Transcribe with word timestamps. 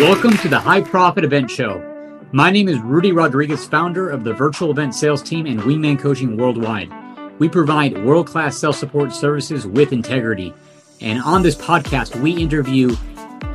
Welcome 0.00 0.36
to 0.38 0.48
the 0.48 0.60
High 0.62 0.82
Profit 0.82 1.24
Event 1.24 1.50
Show. 1.50 1.82
My 2.32 2.50
name 2.50 2.68
is 2.68 2.78
Rudy 2.80 3.12
Rodriguez, 3.12 3.66
founder 3.66 4.10
of 4.10 4.22
the 4.22 4.34
virtual 4.34 4.70
event 4.70 4.94
sales 4.94 5.22
team 5.22 5.46
and 5.46 5.58
Wingman 5.60 5.98
Coaching 5.98 6.36
Worldwide. 6.36 6.92
We 7.38 7.48
provide 7.48 8.04
world 8.04 8.26
class 8.26 8.58
sales 8.58 8.78
support 8.78 9.14
services 9.14 9.66
with 9.66 9.94
integrity. 9.94 10.52
And 11.00 11.22
on 11.22 11.42
this 11.42 11.56
podcast, 11.56 12.20
we 12.20 12.32
interview 12.32 12.94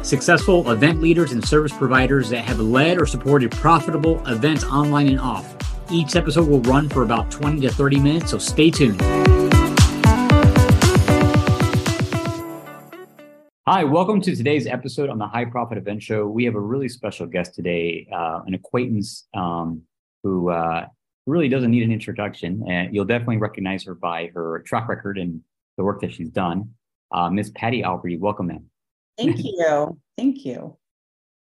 successful 0.02 0.72
event 0.72 1.02
leaders 1.02 1.34
and 1.34 1.48
service 1.48 1.72
providers 1.72 2.30
that 2.32 2.46
have 2.46 2.60
led 2.60 3.00
or 3.00 3.06
supported 3.06 3.52
profitable 3.52 4.26
events 4.28 4.64
online 4.64 5.08
and 5.08 5.20
off. 5.20 5.56
Each 5.92 6.16
episode 6.16 6.48
will 6.48 6.62
run 6.62 6.90
for 6.90 7.04
about 7.04 7.30
20 7.30 7.62
to 7.62 7.70
30 7.70 8.00
minutes, 8.00 8.32
so 8.32 8.40
stay 8.40 8.72
tuned. 8.72 9.35
Hi, 13.68 13.84
welcome 13.84 14.22
to 14.22 14.36
today's 14.36 14.68
episode 14.68 15.10
on 15.10 15.18
the 15.18 15.26
High 15.26 15.46
Profit 15.46 15.80
Event 15.80 16.04
Show. 16.04 16.28
We 16.28 16.46
have 16.46 16.54
a 16.54 16.60
really 16.60 16.88
special 16.88 17.26
guest 17.26 17.56
today, 17.56 18.08
uh, 18.14 18.42
an 18.46 18.54
acquaintance 18.54 19.28
um, 19.34 19.82
who 20.22 20.52
uh, 20.52 20.86
really 21.26 21.50
doesn't 21.50 21.72
need 21.72 21.82
an 21.82 21.92
introduction, 21.92 22.64
and 22.70 22.94
you'll 22.94 23.06
definitely 23.06 23.38
recognize 23.38 23.84
her 23.86 23.96
by 23.96 24.30
her 24.36 24.62
track 24.68 24.88
record 24.88 25.18
and 25.18 25.42
the 25.78 25.84
work 25.84 26.00
that 26.02 26.14
she's 26.14 26.30
done. 26.30 26.76
Uh, 27.12 27.32
Miss 27.32 27.50
Patty 27.56 27.82
Aubery, 27.82 28.20
welcome, 28.20 28.52
in. 28.52 28.66
Thank 29.18 29.44
you. 29.44 30.00
Thank 30.16 30.46
you. 30.46 30.78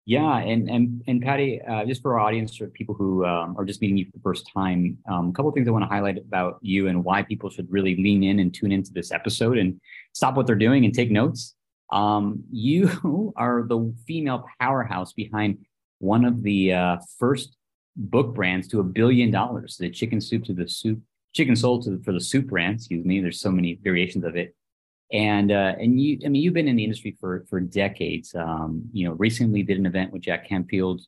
Yeah, 0.05 0.39
and 0.39 0.69
and 0.69 1.01
and 1.07 1.21
Patty, 1.21 1.61
uh, 1.61 1.85
just 1.85 2.01
for 2.01 2.19
our 2.19 2.27
audience 2.27 2.59
or 2.59 2.67
people 2.67 2.95
who 2.95 3.25
um, 3.25 3.55
are 3.57 3.63
just 3.63 3.79
meeting 3.79 3.95
you 3.95 4.03
for 4.03 4.11
the 4.11 4.23
first 4.23 4.45
time, 4.53 4.97
um, 5.09 5.29
a 5.29 5.31
couple 5.31 5.47
of 5.47 5.55
things 5.55 5.69
I 5.69 5.71
want 5.71 5.83
to 5.83 5.87
highlight 5.87 6.17
about 6.17 6.59
you 6.61 6.89
and 6.89 7.01
why 7.01 7.23
people 7.23 7.49
should 7.49 7.71
really 7.71 7.95
lean 7.95 8.23
in 8.25 8.39
and 8.39 8.53
tune 8.53 8.73
into 8.73 8.91
this 8.91 9.13
episode 9.13 9.57
and 9.57 9.79
stop 10.11 10.35
what 10.35 10.47
they're 10.47 10.57
doing 10.57 10.83
and 10.83 10.93
take 10.93 11.11
notes. 11.11 11.55
Um, 11.91 12.43
you 12.51 13.33
are 13.35 13.63
the 13.67 13.93
female 14.07 14.45
powerhouse 14.59 15.13
behind 15.13 15.59
one 15.99 16.25
of 16.25 16.43
the 16.43 16.73
uh, 16.73 16.97
first 17.17 17.57
book 17.95 18.33
brands 18.33 18.67
to 18.69 18.79
a 18.79 18.83
billion 18.83 19.31
dollars, 19.31 19.77
the 19.77 19.89
chicken 19.89 20.21
soup 20.21 20.45
to 20.45 20.53
the 20.53 20.67
soup, 20.67 20.99
chicken 21.33 21.55
soul 21.55 21.81
to 21.83 21.97
the, 21.97 22.03
for 22.03 22.13
the 22.13 22.21
soup 22.21 22.47
brand. 22.47 22.75
Excuse 22.75 23.05
me. 23.05 23.19
There's 23.19 23.41
so 23.41 23.51
many 23.51 23.77
variations 23.81 24.23
of 24.23 24.35
it. 24.35 24.55
And 25.11 25.51
uh, 25.51 25.73
and 25.79 25.99
you, 25.99 26.19
I 26.23 26.29
mean, 26.29 26.43
you've 26.43 26.53
been 26.53 26.67
in 26.67 26.75
the 26.75 26.83
industry 26.83 27.17
for 27.19 27.45
for 27.49 27.59
decades. 27.59 28.35
Um, 28.35 28.83
you 28.93 29.07
know, 29.07 29.15
recently 29.15 29.63
did 29.63 29.79
an 29.79 29.87
event 29.87 30.13
with 30.13 30.21
Jack 30.21 30.47
Canfield. 30.47 31.01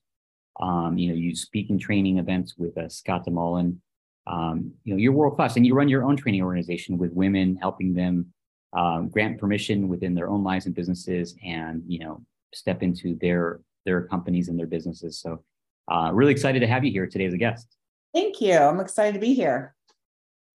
Um, 0.59 0.97
you 0.97 1.09
know, 1.09 1.15
you 1.15 1.35
speak 1.35 1.69
in 1.69 1.77
training 1.77 2.17
events 2.17 2.55
with 2.57 2.77
uh, 2.77 2.89
Scott 2.89 3.25
deMoulin. 3.27 3.77
Um, 4.25 4.71
you 4.83 4.93
know, 4.93 4.97
you're 4.97 5.13
world 5.13 5.35
class, 5.35 5.55
and 5.55 5.65
you 5.65 5.75
run 5.75 5.87
your 5.87 6.03
own 6.03 6.17
training 6.17 6.41
organization 6.41 6.97
with 6.97 7.11
women, 7.13 7.57
helping 7.61 7.93
them 7.93 8.33
um, 8.73 9.09
grant 9.09 9.39
permission 9.39 9.87
within 9.87 10.13
their 10.15 10.29
own 10.29 10.43
lives 10.43 10.65
and 10.65 10.75
businesses 10.75 11.35
and 11.43 11.83
you 11.87 11.99
know 11.99 12.21
step 12.53 12.83
into 12.83 13.17
their 13.19 13.59
their 13.85 14.03
companies 14.03 14.47
and 14.47 14.57
their 14.57 14.67
businesses. 14.67 15.19
So 15.19 15.43
uh, 15.91 16.11
really 16.13 16.31
excited 16.31 16.59
to 16.59 16.67
have 16.67 16.83
you 16.83 16.91
here 16.91 17.07
today 17.07 17.25
as 17.25 17.33
a 17.33 17.37
guest. 17.37 17.67
Thank 18.13 18.41
you. 18.41 18.55
I'm 18.55 18.79
excited 18.79 19.13
to 19.13 19.19
be 19.19 19.33
here. 19.33 19.75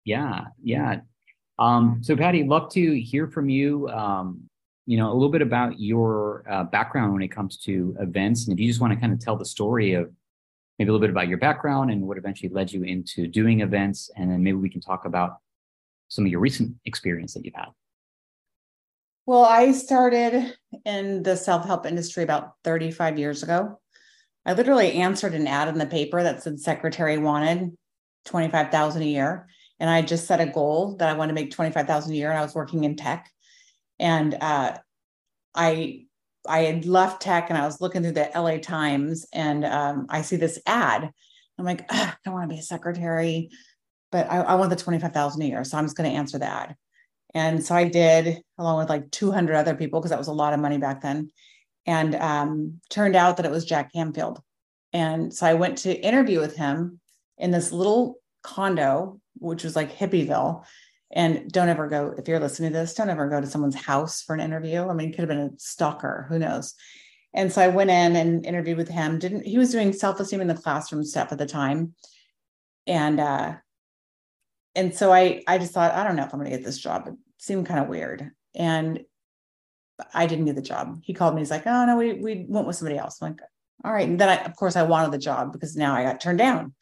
Yeah 0.05 0.47
yeah. 0.63 1.01
Um, 1.59 2.01
so 2.03 2.17
patty 2.17 2.43
love 2.45 2.71
to 2.73 3.01
hear 3.01 3.29
from 3.29 3.49
you 3.49 3.89
um, 3.89 4.43
you 4.87 4.97
know 4.97 5.13
a 5.13 5.15
little 5.15 5.31
bit 5.31 5.43
about 5.43 5.79
your 5.79 6.45
uh, 6.51 6.65
background 6.65 7.13
when 7.13 7.23
it 7.23 7.29
comes 7.29 7.57
to 7.59 7.97
events. 8.01 8.47
And 8.47 8.53
if 8.53 8.61
you 8.61 8.69
just 8.69 8.81
want 8.81 8.93
to 8.93 9.01
kind 9.01 9.13
of 9.13 9.21
tell 9.21 9.37
the 9.37 9.45
story 9.45 9.95
of 9.95 10.11
maybe 10.79 10.89
a 10.89 10.93
little 10.93 11.07
bit 11.07 11.11
about 11.11 11.29
your 11.29 11.39
background 11.39 11.91
and 11.91 12.03
what 12.03 12.19
eventually 12.19 12.49
led 12.49 12.73
you 12.73 12.83
into 12.83 13.27
doing 13.27 13.61
events. 13.61 14.11
And 14.17 14.31
then 14.31 14.43
maybe 14.43 14.57
we 14.57 14.71
can 14.71 14.81
talk 14.81 15.05
about 15.05 15.37
some 16.09 16.25
of 16.25 16.31
your 16.31 16.41
recent 16.41 16.75
experience 16.85 17.35
that 17.35 17.45
you've 17.45 17.55
had 17.55 17.69
well, 19.27 19.45
I 19.45 19.73
started 19.73 20.55
in 20.85 21.23
the 21.23 21.37
self 21.37 21.65
help 21.65 21.87
industry 21.87 22.23
about 22.23 22.55
35 22.65 23.19
years 23.19 23.43
ago. 23.43 23.81
I 24.45 24.55
literally 24.55 24.95
answered 24.95 25.35
an 25.35 25.47
ad 25.47 25.69
in 25.69 25.79
the 25.79 25.87
paper 25.87 26.23
that 26.23 26.43
said 26.43 26.59
secretary 26.59 27.19
wanted 27.19 27.77
25,000 28.25 29.03
a 29.03 29.07
year. 29.07 29.49
And 29.79 29.89
I 29.89 30.03
just 30.03 30.27
set 30.27 30.41
a 30.41 30.47
goal 30.47 30.97
that 30.97 31.09
I 31.09 31.15
want 31.15 31.29
to 31.29 31.35
make 31.35 31.51
25,000 31.53 32.13
a 32.13 32.17
year. 32.17 32.31
And 32.31 32.39
I 32.39 32.43
was 32.43 32.55
working 32.55 32.85
in 32.85 32.97
tech. 32.97 33.31
And 33.99 34.35
uh, 34.41 34.79
I 35.55 36.07
I 36.49 36.61
had 36.61 36.87
left 36.87 37.23
tech 37.23 37.51
and 37.51 37.59
I 37.59 37.65
was 37.65 37.81
looking 37.81 38.03
through 38.03 38.13
the 38.13 38.31
LA 38.35 38.59
Times 38.59 39.27
and 39.33 39.65
um, 39.65 40.07
I 40.09 40.23
see 40.23 40.35
this 40.35 40.59
ad. 40.67 41.09
I'm 41.59 41.65
like, 41.65 41.85
I 41.91 42.15
don't 42.25 42.35
want 42.35 42.51
to 42.51 42.55
be 42.55 42.59
a 42.59 42.65
secretary, 42.65 43.51
but 44.11 44.29
I, 44.29 44.41
I 44.41 44.55
want 44.57 44.71
the 44.71 44.77
25,000 44.77 45.41
a 45.41 45.45
year. 45.45 45.63
So 45.63 45.79
I'm 45.79 45.85
just 45.85 45.97
going 45.97 46.11
to 46.11 46.17
answer 46.17 46.39
the 46.39 46.47
ad. 46.47 46.75
And 47.35 47.65
so 47.65 47.75
I 47.75 47.89
did, 47.89 48.43
along 48.59 48.79
with 48.79 48.89
like 48.89 49.11
200 49.11 49.55
other 49.55 49.75
people, 49.75 50.01
because 50.01 50.11
that 50.11 50.19
was 50.19 50.29
a 50.29 50.33
lot 50.33 50.53
of 50.53 50.61
money 50.61 50.79
back 50.79 51.01
then. 51.01 51.31
And 51.87 52.15
um, 52.15 52.81
turned 52.91 53.17
out 53.17 53.37
that 53.37 53.47
it 53.47 53.53
was 53.53 53.65
Jack 53.65 53.93
Canfield. 53.93 54.41
And 54.93 55.33
so 55.33 55.47
I 55.47 55.55
went 55.55 55.79
to 55.79 55.99
interview 55.99 56.41
with 56.41 56.57
him 56.57 57.01
in 57.39 57.51
this 57.51 57.73
little 57.73 58.17
condo, 58.43 59.21
which 59.39 59.65
was 59.65 59.75
like 59.75 59.97
Hippieville. 59.97 60.65
And 61.11 61.51
don't 61.51 61.69
ever 61.69 61.89
go, 61.89 62.15
if 62.17 62.29
you're 62.29 62.41
listening 62.41 62.73
to 62.73 62.79
this, 62.79 62.95
don't 62.95 63.11
ever 63.11 63.29
go 63.29 63.41
to 63.41 63.47
someone's 63.47 63.75
house 63.75 64.23
for 64.23 64.35
an 64.35 64.41
interview. 64.41 64.87
I 64.87 64.95
mean, 64.95 65.09
it 65.09 65.13
could 65.13 65.21
have 65.21 65.29
been 65.29 65.39
a 65.39 65.59
stalker, 65.59 66.27
who 66.29 66.39
knows? 66.39 66.75
And 67.35 67.53
so 67.53 67.63
I 67.63 67.69
went 67.69 67.91
in 67.91 68.17
and 68.17 68.45
interviewed 68.45 68.79
with 68.79 68.89
him. 68.89 69.19
Didn't 69.19 69.47
he 69.47 69.59
was 69.59 69.73
doing 69.73 69.93
self-esteem 69.93 70.41
in 70.41 70.49
the 70.49 70.55
classroom 70.55 71.03
stuff 71.05 71.33
at 71.33 71.39
the 71.39 71.47
time. 71.47 71.95
And 72.87 73.21
uh, 73.21 73.55
and 74.75 74.95
so 74.95 75.13
I 75.13 75.43
I 75.47 75.59
just 75.59 75.73
thought 75.73 75.93
I 75.93 76.05
don't 76.05 76.17
know 76.17 76.25
if 76.25 76.33
I'm 76.33 76.41
going 76.41 76.51
to 76.51 76.57
get 76.57 76.65
this 76.65 76.79
job. 76.79 77.09
It 77.09 77.15
seemed 77.39 77.67
kind 77.67 77.81
of 77.81 77.89
weird, 77.89 78.31
and 78.55 79.01
I 80.15 80.27
didn't 80.27 80.47
get 80.47 80.57
the 80.57 80.63
job. 80.63 81.01
He 81.03 81.15
called 81.15 81.35
me. 81.35 81.41
He's 81.41 81.51
like, 81.51 81.67
"Oh 81.67 81.85
no, 81.85 81.97
we 81.97 82.15
we 82.15 82.47
went 82.49 82.67
with 82.67 82.77
somebody 82.77 82.99
else." 82.99 83.21
I'm 83.21 83.33
like, 83.33 83.41
"All 83.85 83.93
right." 83.93 84.09
And 84.09 84.21
then 84.21 84.29
I, 84.29 84.37
of 84.45 84.57
course, 84.57 84.77
I 84.77 84.83
wanted 84.83 85.13
the 85.13 85.19
job 85.19 85.53
because 85.53 85.77
now 85.77 85.95
I 85.95 86.05
got 86.05 86.21
turned 86.21 86.39
down. 86.39 86.75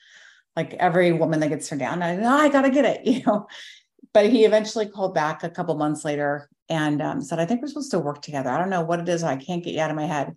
Like 0.56 0.74
every 0.74 1.12
woman 1.12 1.40
that 1.40 1.48
gets 1.48 1.68
turned 1.68 1.80
down, 1.80 2.02
I, 2.02 2.16
oh, 2.16 2.28
I 2.28 2.48
got 2.48 2.62
to 2.62 2.70
get 2.70 2.84
it, 2.84 3.06
you 3.06 3.22
know. 3.26 3.46
But 4.12 4.30
he 4.30 4.44
eventually 4.44 4.88
called 4.88 5.14
back 5.14 5.42
a 5.42 5.50
couple 5.50 5.76
months 5.76 6.04
later 6.04 6.48
and 6.68 7.02
um, 7.02 7.22
said, 7.22 7.40
"I 7.40 7.46
think 7.46 7.62
we're 7.62 7.68
supposed 7.68 7.92
to 7.92 7.98
work 7.98 8.22
together. 8.22 8.50
I 8.50 8.58
don't 8.58 8.70
know 8.70 8.82
what 8.82 9.00
it 9.00 9.08
is. 9.08 9.22
I 9.22 9.36
can't 9.36 9.64
get 9.64 9.74
you 9.74 9.80
out 9.80 9.90
of 9.90 9.96
my 9.96 10.06
head." 10.06 10.36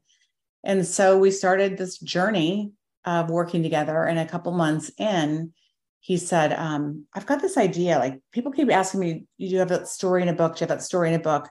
And 0.64 0.86
so 0.88 1.18
we 1.18 1.30
started 1.30 1.78
this 1.78 2.00
journey 2.00 2.72
of 3.06 3.30
working 3.30 3.64
together. 3.64 4.04
And 4.04 4.18
a 4.20 4.26
couple 4.26 4.52
months 4.54 4.92
in, 4.98 5.54
he 6.04 6.18
said, 6.18 6.52
um, 6.52 7.06
I've 7.14 7.26
got 7.26 7.42
this 7.42 7.56
idea. 7.58 7.98
Like 7.98 8.20
people 8.34 8.52
keep 8.52 8.70
asking 8.70 9.00
me, 9.00 9.24
you 9.38 9.52
do 9.52 9.56
have 9.56 9.70
that 9.70 9.88
story 9.88 10.22
in 10.22 10.28
a 10.28 10.34
book? 10.34 10.56
Do 10.56 10.60
you 10.60 10.68
have 10.68 10.78
that 10.78 10.84
story 10.84 11.08
in 11.08 11.16
a 11.16 11.24
book? 11.24 11.50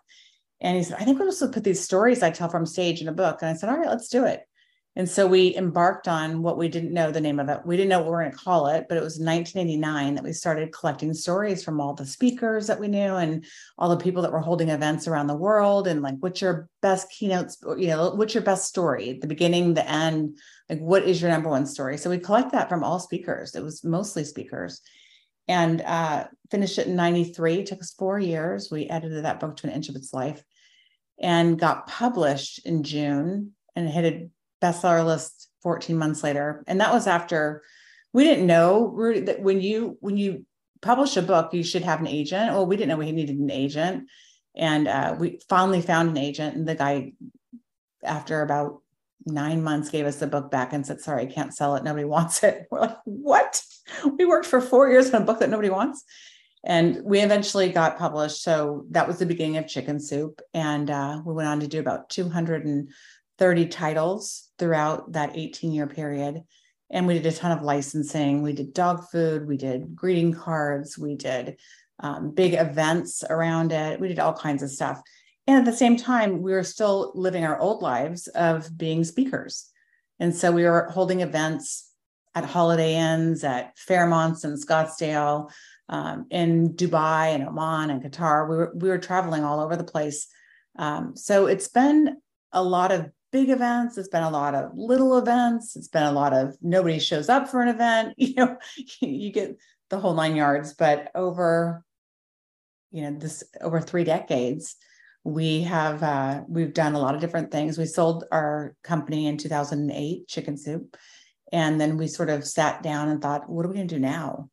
And 0.61 0.77
he 0.77 0.83
said, 0.83 0.99
I 1.01 1.05
think 1.05 1.19
we'll 1.19 1.31
just 1.31 1.41
put 1.53 1.65
these 1.65 1.83
stories 1.83 2.23
I 2.23 2.31
tell 2.31 2.51
from 2.51 2.67
stage 2.67 3.01
in 3.01 3.09
a 3.09 3.13
book. 3.13 3.39
And 3.41 3.51
I 3.51 3.55
said, 3.55 3.71
all 3.71 3.79
right, 3.79 3.89
let's 3.89 4.11
do 4.11 4.27
it. 4.27 4.43
And 4.95 5.09
so 5.09 5.27
we 5.27 5.57
embarked 5.57 6.07
on 6.07 6.43
what 6.43 6.59
we 6.59 6.69
didn't 6.69 6.93
know 6.93 7.11
the 7.11 7.21
name 7.21 7.41
of 7.41 7.49
it. 7.49 7.61
We 7.65 7.79
didn't 7.79 7.89
know 7.89 8.01
what 8.01 8.07
we 8.07 8.11
were 8.11 8.21
going 8.25 8.33
to 8.33 8.37
call 8.37 8.67
it, 8.67 8.87
but 8.91 8.99
it 8.99 9.03
was 9.03 9.19
1989 9.19 10.17
that 10.17 10.25
we 10.25 10.35
started 10.35 10.71
collecting 10.71 11.15
stories 11.15 11.65
from 11.65 11.81
all 11.81 11.95
the 11.95 12.05
speakers 12.05 12.67
that 12.67 12.79
we 12.79 12.89
knew 12.89 13.15
and 13.15 13.47
all 13.79 13.89
the 13.89 14.03
people 14.03 14.21
that 14.23 14.33
were 14.33 14.41
holding 14.41 14.69
events 14.69 15.09
around 15.09 15.29
the 15.29 15.35
world. 15.35 15.87
And 15.87 16.03
like, 16.03 16.17
what's 16.21 16.43
your 16.43 16.69
best 16.83 17.11
keynotes? 17.11 17.57
You 17.79 17.87
know, 17.87 18.11
what's 18.11 18.35
your 18.35 18.43
best 18.43 18.69
story? 18.69 19.19
The 19.19 19.27
beginning, 19.27 19.73
the 19.73 19.89
end. 19.89 20.37
Like, 20.69 20.81
what 20.81 21.05
is 21.05 21.23
your 21.23 21.31
number 21.31 21.49
one 21.49 21.65
story? 21.65 21.97
So 21.97 22.11
we 22.11 22.19
collect 22.19 22.53
that 22.53 22.69
from 22.69 22.85
all 22.85 22.99
speakers. 22.99 23.55
It 23.55 23.63
was 23.63 23.83
mostly 23.85 24.25
speakers, 24.25 24.83
and 25.49 25.81
uh, 25.81 26.27
finished 26.51 26.79
it 26.79 26.87
in 26.87 26.97
'93. 26.97 27.61
It 27.61 27.67
took 27.67 27.81
us 27.81 27.95
four 27.99 28.19
years. 28.19 28.71
We 28.71 28.91
edited 28.91 29.25
that 29.25 29.41
book 29.41 29.57
to 29.57 29.69
an 29.69 29.73
inch 29.73 29.89
of 29.89 29.97
its 29.97 30.13
life, 30.13 30.43
and 31.19 31.59
got 31.59 31.87
published 31.87 32.67
in 32.67 32.83
June 32.83 33.53
and 33.75 33.89
hit 33.89 34.05
a 34.05 34.29
bestseller 34.63 35.05
list 35.05 35.49
14 35.63 35.97
months 35.97 36.23
later. 36.23 36.65
And 36.67 36.81
that 36.81 36.93
was 36.93 37.07
after 37.07 37.63
we 38.13 38.25
didn't 38.25 38.47
know 38.47 38.95
that 39.25 39.41
when 39.41 39.61
you 39.61 39.97
when 40.01 40.17
you 40.17 40.45
publish 40.83 41.17
a 41.17 41.23
book, 41.23 41.55
you 41.55 41.63
should 41.63 41.83
have 41.83 42.01
an 42.01 42.09
agent. 42.09 42.53
Well, 42.53 42.67
we 42.67 42.77
didn't 42.77 42.91
know 42.91 42.97
we 42.97 43.13
needed 43.13 43.39
an 43.39 43.51
agent. 43.51 44.09
And 44.55 44.87
uh, 44.87 45.17
we 45.19 45.41
finally 45.49 45.81
found 45.81 46.11
an 46.11 46.19
agent, 46.19 46.57
and 46.57 46.69
the 46.69 46.75
guy, 46.75 47.13
after 48.05 48.43
about 48.43 48.83
nine 49.25 49.63
months, 49.63 49.89
gave 49.89 50.05
us 50.05 50.17
the 50.17 50.27
book 50.27 50.51
back 50.51 50.75
and 50.75 50.87
said, 50.87 51.01
"Sorry, 51.01 51.23
I 51.23 51.27
can't 51.27 51.55
sell 51.55 51.75
it. 51.77 51.85
Nobody 51.85 52.05
wants 52.17 52.43
it." 52.43 52.67
We're 52.71 52.81
like, 52.81 52.99
"What? 53.05 53.63
We 54.19 54.27
worked 54.27 54.47
for 54.47 54.61
four 54.61 54.91
years 54.91 55.13
on 55.13 55.23
a 55.23 55.25
book 55.25 55.41
that 55.41 55.49
nobody 55.49 55.71
wants." 55.71 56.05
And 56.65 57.01
we 57.03 57.21
eventually 57.21 57.71
got 57.71 57.99
published. 57.99 58.43
So 58.43 58.85
that 58.91 59.09
was 59.09 59.19
the 59.19 59.27
beginning 59.27 59.57
of 59.57 59.67
Chicken 59.67 59.99
Soup, 59.99 60.39
and 60.53 60.91
uh, 60.91 61.23
we 61.25 61.33
went 61.33 61.49
on 61.49 61.61
to 61.61 61.67
do 61.67 61.81
about 61.81 62.11
230 62.11 63.67
titles 63.69 64.51
throughout 64.63 65.11
that 65.11 65.37
18 65.37 65.73
year 65.73 65.89
period. 65.89 66.45
And 66.89 67.09
we 67.09 67.15
did 67.15 67.27
a 67.27 67.33
ton 67.33 67.51
of 67.51 67.65
licensing. 67.65 68.43
We 68.43 68.53
did 68.53 68.73
dog 68.73 69.09
food, 69.11 69.49
we 69.49 69.57
did 69.57 69.97
greeting 69.97 70.33
cards, 70.33 70.97
we 70.97 71.17
did 71.17 71.57
um, 71.99 72.31
big 72.33 72.55
events 72.55 73.25
around 73.29 73.73
it, 73.73 73.99
we 73.99 74.07
did 74.07 74.21
all 74.21 74.33
kinds 74.33 74.63
of 74.63 74.71
stuff. 74.71 75.03
And 75.49 75.59
at 75.59 75.65
the 75.65 75.77
same 75.77 75.97
time, 75.97 76.43
we 76.43 76.53
were 76.53 76.63
still 76.63 77.11
living 77.17 77.45
our 77.45 77.59
old 77.59 77.83
lives 77.83 78.29
of 78.29 78.79
being 78.79 79.03
speakers. 79.03 79.69
And 80.21 80.33
so 80.33 80.53
we 80.53 80.63
were 80.63 80.89
holding 80.91 81.23
events 81.23 81.91
at 82.37 82.45
Holiday 82.45 82.95
Inns, 82.95 83.43
at 83.43 83.77
Fairmonts 83.77 84.45
and 84.45 84.57
Scottsdale, 84.57 85.51
um, 85.89 86.27
in 86.31 86.75
Dubai 86.75 87.35
and 87.35 87.49
Oman 87.49 87.91
and 87.91 88.01
Qatar. 88.01 88.49
We 88.49 88.57
were 88.57 88.73
we 88.77 88.89
were 88.91 88.99
traveling 88.99 89.43
all 89.43 89.59
over 89.59 89.75
the 89.75 89.83
place. 89.83 90.29
Um, 90.79 91.17
so 91.17 91.47
it's 91.47 91.69
been 91.69 92.19
a 92.53 92.63
lot 92.63 92.93
of 92.93 93.11
big 93.33 93.49
events. 93.49 93.99
It's 93.99 94.09
been 94.09 94.23
a 94.23 94.31
lot 94.31 94.55
of 94.55 94.71
little 94.75 95.19
events. 95.19 95.75
It's 95.75 95.89
been 95.89 96.05
a 96.05 96.13
lot 96.13 96.33
of 96.33 96.57
nobody 96.61 96.99
shows 96.99 97.29
up 97.29 97.49
for 97.49 97.63
an 97.63 97.69
event. 97.69 98.15
You 98.19 98.35
know, 98.37 98.57
you 99.01 99.33
get 99.33 99.57
the 99.91 99.99
whole 99.99 100.15
nine 100.15 100.37
yards. 100.37 100.75
But 100.75 101.11
over, 101.15 101.85
you 102.93 103.03
know, 103.03 103.19
this 103.19 103.43
over 103.61 103.81
three 103.81 104.05
decades, 104.05 104.77
we 105.25 105.63
have 105.63 106.03
uh, 106.03 106.43
we've 106.47 106.75
done 106.75 106.95
a 106.95 106.99
lot 106.99 107.15
of 107.15 107.21
different 107.21 107.51
things. 107.51 107.79
We 107.79 107.87
sold 107.87 108.25
our 108.31 108.77
company 108.85 109.27
in 109.27 109.39
2008, 109.39 110.29
Chicken 110.29 110.57
Soup, 110.57 110.97
and 111.53 111.81
then 111.81 111.97
we 111.97 112.07
sort 112.07 112.31
of 112.31 112.47
sat 112.47 112.83
down 112.83 113.09
and 113.09 113.21
thought, 113.21 113.49
what 113.49 113.65
are 113.65 113.69
we 113.69 113.77
going 113.77 113.89
to 113.89 113.95
do 113.95 114.01
now? 114.01 114.51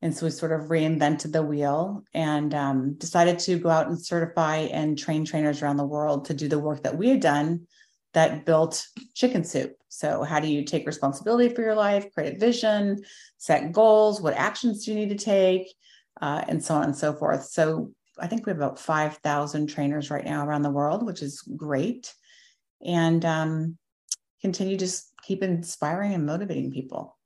And 0.00 0.16
so 0.16 0.26
we 0.26 0.30
sort 0.30 0.52
of 0.52 0.68
reinvented 0.68 1.32
the 1.32 1.44
wheel 1.44 2.02
and 2.12 2.52
um, 2.54 2.94
decided 2.94 3.38
to 3.40 3.58
go 3.58 3.68
out 3.68 3.86
and 3.86 4.04
certify 4.04 4.56
and 4.56 4.98
train 4.98 5.24
trainers 5.24 5.62
around 5.62 5.76
the 5.76 5.86
world 5.86 6.24
to 6.24 6.34
do 6.34 6.48
the 6.48 6.58
work 6.58 6.82
that 6.82 6.98
we 6.98 7.08
had 7.08 7.20
done 7.20 7.66
that 8.12 8.44
built 8.44 8.86
chicken 9.14 9.44
soup. 9.44 9.74
So, 9.88 10.22
how 10.22 10.40
do 10.40 10.48
you 10.48 10.64
take 10.64 10.86
responsibility 10.86 11.54
for 11.54 11.62
your 11.62 11.74
life, 11.74 12.12
create 12.12 12.36
a 12.36 12.38
vision, 12.38 13.02
set 13.38 13.72
goals? 13.72 14.20
What 14.20 14.34
actions 14.34 14.84
do 14.84 14.92
you 14.92 14.98
need 14.98 15.16
to 15.16 15.24
take? 15.24 15.72
Uh, 16.20 16.44
and 16.48 16.62
so 16.62 16.74
on 16.74 16.84
and 16.84 16.96
so 16.96 17.12
forth. 17.12 17.44
So, 17.44 17.92
I 18.18 18.26
think 18.26 18.46
we 18.46 18.50
have 18.50 18.58
about 18.58 18.78
5,000 18.78 19.66
trainers 19.66 20.10
right 20.10 20.24
now 20.24 20.46
around 20.46 20.62
the 20.62 20.70
world, 20.70 21.04
which 21.04 21.22
is 21.22 21.40
great. 21.56 22.12
And 22.84 23.24
um, 23.24 23.78
continue 24.40 24.76
to 24.76 24.88
keep 25.22 25.42
inspiring 25.42 26.12
and 26.14 26.26
motivating 26.26 26.72
people. 26.72 27.16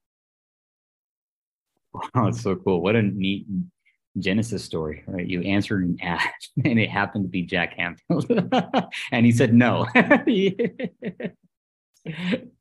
Wow, 1.93 2.29
it's 2.29 2.43
so 2.43 2.56
cool. 2.56 2.83
What 2.83 2.94
a 2.94 3.03
neat 3.03 3.47
Genesis 4.19 4.65
story, 4.65 5.03
right? 5.07 5.27
You 5.27 5.43
answered 5.43 5.85
an 5.85 5.99
ad 6.03 6.21
and 6.65 6.79
it 6.79 6.91
happened 6.91 7.25
to 7.25 7.29
be 7.29 7.43
Jack 7.43 7.77
Canfield. 7.77 8.27
and 9.13 9.27
he 9.27 9.33
said 9.33 9.55
no. 9.55 9.87
the 9.95 10.71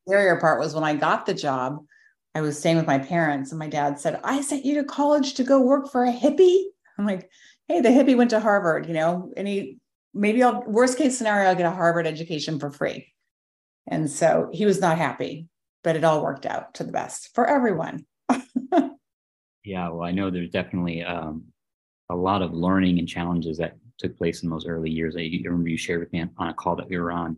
scarier 0.07 0.40
part 0.40 0.60
was 0.60 0.74
when 0.74 0.84
I 0.84 0.96
got 0.96 1.25
the 1.25 1.34
job, 1.34 1.86
I 2.34 2.42
was 2.42 2.60
staying 2.60 2.75
with 2.75 2.88
my 2.88 3.00
parents, 3.00 3.52
and 3.52 3.60
my 3.60 3.69
dad 3.69 3.98
said, 3.98 4.19
I 4.24 4.42
sent 4.42 4.66
you 4.66 4.75
to 4.75 4.84
college 4.84 5.36
to 5.36 5.44
go 5.44 5.62
work 5.62 5.90
for 5.90 6.04
a 6.04 6.12
hippie. 6.12 6.66
I'm 6.98 7.06
like, 7.06 7.30
hey, 7.68 7.80
the 7.80 7.90
hippie 7.90 8.18
went 8.18 8.31
to 8.31 8.42
Harvard, 8.42 8.88
you 8.88 8.94
know, 8.94 9.31
and 9.38 9.48
he 9.48 9.78
maybe 10.13 10.44
I'll 10.44 10.63
worst 10.63 10.98
case 10.98 11.18
scenario, 11.18 11.50
I'll 11.50 11.56
get 11.56 11.66
a 11.66 11.72
Harvard 11.72 12.08
education 12.08 12.60
for 12.60 12.72
free. 12.72 13.13
And 13.88 14.10
so 14.10 14.50
he 14.51 14.66
was 14.66 14.81
not 14.81 14.98
happy, 14.98 15.48
but 15.84 15.96
it 15.96 16.04
all 16.04 16.24
worked 16.24 16.46
out 16.46 16.74
to 16.75 16.84
the 16.84 16.92
best 16.92 17.34
for 17.36 17.46
everyone. 17.46 18.06
Yeah, 19.65 19.89
well, 19.89 20.07
I 20.07 20.12
know 20.12 20.29
there's 20.29 20.51
definitely 20.51 21.03
um, 21.03 21.44
a 22.09 22.15
lot 22.15 22.41
of 22.41 22.53
learning 22.53 23.00
and 23.00 23.07
challenges 23.07 23.57
that 23.57 23.77
took 23.97 24.17
place 24.17 24.44
in 24.44 24.50
those 24.50 24.67
early 24.67 24.91
years. 24.91 25.15
I, 25.17 25.29
remember 25.44 25.69
you 25.69 25.77
shared 25.77 26.01
with 26.01 26.13
me 26.13 26.23
on, 26.38 26.50
a 26.50 26.53
call 26.53 26.75
that 26.75 26.88
we 26.89 26.97
were 26.97 27.12
on. 27.12 27.38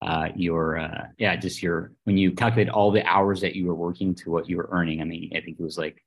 Uh, 0.00 0.28
your 0.36 0.78
uh, 0.78 1.08
yeah, 1.18 1.34
just 1.34 1.60
your 1.60 1.92
when 2.04 2.16
you 2.16 2.30
calculate 2.30 2.68
all 2.68 2.92
the 2.92 3.04
hours 3.04 3.40
that 3.40 3.56
you 3.56 3.66
were 3.66 3.74
working 3.74 4.14
to 4.14 4.30
what 4.30 4.48
you 4.48 4.56
were 4.56 4.68
earning. 4.70 5.00
I 5.00 5.04
mean, 5.04 5.32
I 5.36 5.40
think 5.40 5.58
it 5.58 5.62
was 5.62 5.76
like 5.76 6.00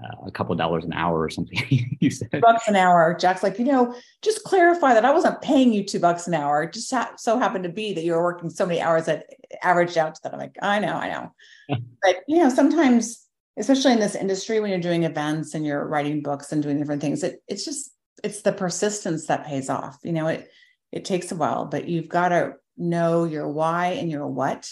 uh, 0.00 0.26
a 0.26 0.30
couple 0.30 0.54
dollars 0.54 0.84
an 0.84 0.92
hour 0.92 1.20
or 1.20 1.28
something. 1.28 1.58
you 2.00 2.10
said 2.10 2.40
bucks 2.40 2.68
an 2.68 2.76
hour. 2.76 3.16
Jack's 3.18 3.42
like, 3.42 3.58
you 3.58 3.64
know, 3.64 3.92
just 4.22 4.44
clarify 4.44 4.94
that 4.94 5.04
I 5.04 5.10
wasn't 5.10 5.42
paying 5.42 5.72
you 5.72 5.82
two 5.82 5.98
bucks 5.98 6.28
an 6.28 6.34
hour. 6.34 6.62
It 6.62 6.72
just 6.72 6.92
ha- 6.92 7.14
so 7.16 7.40
happened 7.40 7.64
to 7.64 7.70
be 7.70 7.92
that 7.92 8.04
you 8.04 8.12
were 8.12 8.22
working 8.22 8.50
so 8.50 8.64
many 8.64 8.80
hours 8.80 9.06
that 9.06 9.26
averaged 9.64 9.98
out 9.98 10.14
to 10.14 10.20
that. 10.22 10.32
I'm 10.32 10.38
like, 10.38 10.56
I 10.62 10.78
know, 10.78 10.94
I 10.94 11.08
know, 11.08 11.32
but 12.02 12.18
you 12.28 12.38
know, 12.38 12.48
sometimes 12.48 13.27
especially 13.58 13.92
in 13.92 14.00
this 14.00 14.14
industry 14.14 14.60
when 14.60 14.70
you're 14.70 14.80
doing 14.80 15.04
events 15.04 15.54
and 15.54 15.66
you're 15.66 15.86
writing 15.86 16.22
books 16.22 16.52
and 16.52 16.62
doing 16.62 16.78
different 16.78 17.02
things 17.02 17.22
it, 17.22 17.42
it's 17.48 17.64
just 17.64 17.90
it's 18.24 18.42
the 18.42 18.52
persistence 18.52 19.26
that 19.26 19.46
pays 19.46 19.68
off 19.68 19.98
you 20.02 20.12
know 20.12 20.26
it 20.26 20.48
it 20.92 21.04
takes 21.04 21.30
a 21.32 21.36
while 21.36 21.66
but 21.66 21.88
you've 21.88 22.08
got 22.08 22.30
to 22.30 22.54
know 22.78 23.24
your 23.24 23.48
why 23.48 23.88
and 23.88 24.10
your 24.10 24.26
what. 24.26 24.70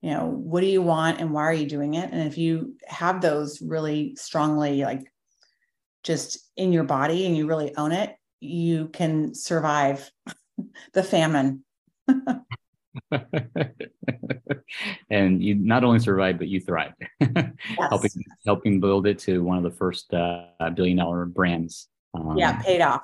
You 0.00 0.10
know 0.10 0.26
what 0.26 0.62
do 0.62 0.66
you 0.66 0.82
want 0.82 1.20
and 1.20 1.32
why 1.32 1.42
are 1.42 1.52
you 1.52 1.68
doing 1.68 1.94
it? 1.94 2.10
And 2.10 2.26
if 2.26 2.36
you 2.36 2.74
have 2.86 3.20
those 3.20 3.62
really 3.62 4.16
strongly 4.16 4.82
like 4.82 5.12
just 6.02 6.50
in 6.56 6.72
your 6.72 6.82
body 6.82 7.26
and 7.26 7.36
you 7.36 7.46
really 7.46 7.76
own 7.76 7.92
it 7.92 8.16
you 8.40 8.88
can 8.88 9.32
survive 9.36 10.10
the 10.92 11.04
famine 11.04 11.62
and 15.10 15.42
you 15.42 15.54
not 15.54 15.84
only 15.84 15.98
survived, 15.98 16.38
but 16.38 16.48
you 16.48 16.60
thrived, 16.60 16.94
yes. 17.20 17.52
helping 17.88 18.10
helping 18.44 18.80
build 18.80 19.06
it 19.06 19.18
to 19.20 19.42
one 19.42 19.56
of 19.56 19.62
the 19.62 19.70
first 19.70 20.12
uh, 20.14 20.46
billion 20.74 20.96
dollar 20.96 21.24
brands. 21.24 21.88
Um, 22.14 22.36
yeah, 22.36 22.60
paid 22.62 22.80
off, 22.80 23.02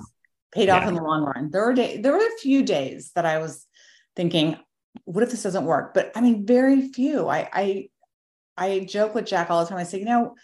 paid 0.53 0.69
yeah. 0.69 0.77
off 0.77 0.89
in 0.89 0.95
the 0.95 1.03
long 1.03 1.23
run. 1.23 1.51
There 1.51 1.65
were 1.65 1.75
day, 1.75 1.99
there 1.99 2.13
were 2.13 2.19
a 2.19 2.39
few 2.41 2.63
days 2.63 3.13
that 3.15 3.27
I 3.27 3.39
was 3.39 3.67
thinking, 4.17 4.57
what 5.05 5.23
if 5.23 5.31
this 5.31 5.43
doesn't 5.43 5.65
work? 5.65 5.95
But 5.95 6.13
I 6.15 6.21
mean, 6.21 6.47
very 6.47 6.89
few. 6.89 7.29
I 7.29 7.49
I 7.53 7.89
I 8.57 8.81
joke 8.81 9.15
with 9.15 9.27
Jack 9.27 9.51
all 9.51 9.63
the 9.63 9.69
time. 9.69 9.79
I 9.79 9.85
say, 9.85 9.99
you 9.99 10.05
know, 10.05 10.35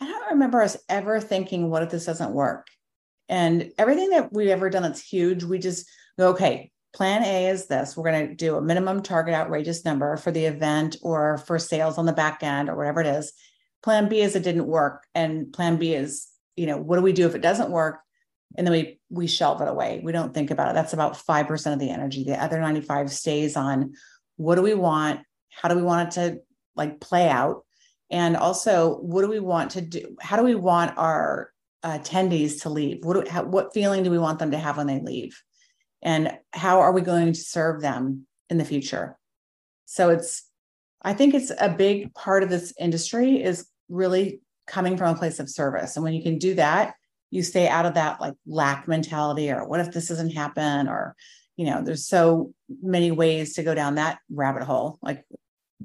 I 0.00 0.06
don't 0.06 0.30
remember 0.30 0.62
us 0.62 0.76
ever 0.88 1.20
thinking, 1.20 1.68
what 1.68 1.82
if 1.82 1.90
this 1.90 2.06
doesn't 2.06 2.32
work? 2.32 2.68
And 3.28 3.72
everything 3.78 4.10
that 4.10 4.32
we've 4.32 4.48
ever 4.48 4.70
done 4.70 4.82
that's 4.82 5.02
huge, 5.02 5.44
we 5.44 5.58
just 5.58 5.88
go, 6.18 6.30
okay, 6.30 6.72
Plan 6.92 7.22
A 7.22 7.48
is 7.48 7.66
this 7.66 7.96
we're 7.96 8.10
going 8.10 8.28
to 8.28 8.34
do 8.34 8.56
a 8.56 8.62
minimum 8.62 9.02
target 9.02 9.34
outrageous 9.34 9.84
number 9.84 10.16
for 10.16 10.30
the 10.30 10.46
event 10.46 10.96
or 11.02 11.38
for 11.38 11.58
sales 11.58 11.98
on 11.98 12.06
the 12.06 12.12
back 12.12 12.42
end 12.42 12.68
or 12.68 12.76
whatever 12.76 13.00
it 13.00 13.06
is. 13.06 13.32
Plan 13.82 14.08
B 14.08 14.20
is 14.20 14.34
it 14.34 14.42
didn't 14.42 14.66
work. 14.66 15.06
And 15.14 15.52
plan 15.52 15.76
B 15.76 15.94
is, 15.94 16.26
you 16.56 16.66
know, 16.66 16.78
what 16.78 16.96
do 16.96 17.02
we 17.02 17.12
do 17.12 17.26
if 17.26 17.34
it 17.34 17.42
doesn't 17.42 17.70
work? 17.70 18.00
And 18.58 18.66
then 18.66 18.72
we 18.72 18.98
we 19.08 19.26
shelve 19.26 19.60
it 19.62 19.68
away. 19.68 20.00
We 20.02 20.12
don't 20.12 20.34
think 20.34 20.50
about 20.50 20.70
it. 20.70 20.74
That's 20.74 20.92
about 20.92 21.14
5% 21.14 21.72
of 21.72 21.78
the 21.78 21.90
energy. 21.90 22.24
The 22.24 22.42
other 22.42 22.60
95 22.60 23.12
stays 23.12 23.56
on 23.56 23.94
what 24.36 24.56
do 24.56 24.62
we 24.62 24.74
want? 24.74 25.20
How 25.50 25.68
do 25.68 25.76
we 25.76 25.82
want 25.82 26.08
it 26.08 26.20
to 26.20 26.40
like 26.74 27.00
play 27.00 27.28
out? 27.28 27.64
And 28.10 28.36
also, 28.36 28.96
what 28.96 29.22
do 29.22 29.28
we 29.28 29.38
want 29.38 29.72
to 29.72 29.80
do? 29.80 30.16
How 30.20 30.36
do 30.36 30.42
we 30.42 30.56
want 30.56 30.98
our 30.98 31.52
uh, 31.82 31.98
attendees 31.98 32.62
to 32.62 32.70
leave? 32.70 33.04
What 33.04 33.24
do, 33.24 33.30
how, 33.30 33.44
what 33.44 33.72
feeling 33.72 34.02
do 34.02 34.10
we 34.10 34.18
want 34.18 34.40
them 34.40 34.50
to 34.50 34.58
have 34.58 34.76
when 34.76 34.88
they 34.88 35.00
leave? 35.00 35.40
And 36.02 36.36
how 36.52 36.80
are 36.80 36.92
we 36.92 37.00
going 37.00 37.32
to 37.32 37.40
serve 37.40 37.80
them 37.80 38.26
in 38.48 38.58
the 38.58 38.64
future? 38.64 39.16
So 39.86 40.10
it's 40.10 40.46
i 41.02 41.14
think 41.14 41.32
it's 41.32 41.50
a 41.58 41.68
big 41.70 42.12
part 42.12 42.42
of 42.42 42.50
this 42.50 42.74
industry 42.78 43.42
is 43.42 43.66
really 43.88 44.40
coming 44.66 44.96
from 44.96 45.14
a 45.14 45.18
place 45.18 45.40
of 45.40 45.48
service. 45.48 45.96
And 45.96 46.04
when 46.04 46.12
you 46.14 46.22
can 46.22 46.38
do 46.38 46.54
that 46.54 46.94
you 47.30 47.42
stay 47.42 47.68
out 47.68 47.86
of 47.86 47.94
that 47.94 48.20
like 48.20 48.34
lack 48.46 48.86
mentality 48.88 49.50
or 49.50 49.66
what 49.66 49.80
if 49.80 49.92
this 49.92 50.08
doesn't 50.08 50.30
happen 50.30 50.88
or 50.88 51.14
you 51.56 51.64
know 51.66 51.82
there's 51.82 52.06
so 52.06 52.52
many 52.82 53.10
ways 53.10 53.54
to 53.54 53.62
go 53.62 53.74
down 53.74 53.94
that 53.94 54.18
rabbit 54.30 54.64
hole. 54.64 54.98
Like 55.02 55.24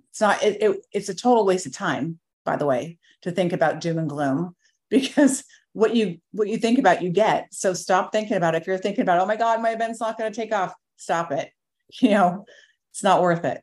it's 0.10 0.22
not 0.22 0.44
it, 0.44 0.62
it, 0.62 0.86
it's 0.92 1.10
a 1.10 1.16
total 1.16 1.46
waste 1.46 1.66
of 1.66 1.74
time 1.74 2.20
by 2.44 2.56
the 2.56 2.66
way 2.66 2.98
to 3.22 3.32
think 3.32 3.54
about 3.54 3.82
doom 3.82 3.98
and 3.98 4.10
gloom 4.10 4.56
because 4.90 5.44
what 5.74 5.96
you 5.96 6.20
what 6.32 6.48
you 6.48 6.58
think 6.58 6.80
about 6.80 7.02
you 7.02 7.10
get. 7.10 7.54
So 7.54 7.74
stop 7.74 8.12
thinking 8.12 8.38
about 8.38 8.56
it. 8.56 8.62
If 8.62 8.68
you're 8.68 8.78
thinking 8.78 9.02
about 9.02 9.20
oh 9.20 9.26
my 9.26 9.36
god 9.36 9.62
my 9.62 9.72
event's 9.72 10.00
not 10.00 10.18
going 10.18 10.32
to 10.32 10.36
take 10.36 10.54
off 10.54 10.74
stop 10.98 11.32
it. 11.32 11.50
You 12.02 12.10
know 12.10 12.46
it's 12.92 13.04
not 13.04 13.22
worth 13.22 13.46
it. 13.46 13.62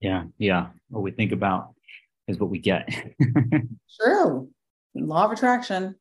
Yeah 0.00 0.24
yeah. 0.38 0.68
What 0.88 1.02
we 1.02 1.10
think 1.10 1.32
about 1.32 1.74
is 2.26 2.38
what 2.38 2.50
we 2.50 2.58
get. 2.58 2.88
True. 4.00 4.48
Law 4.94 5.24
of 5.26 5.32
attraction. 5.32 5.96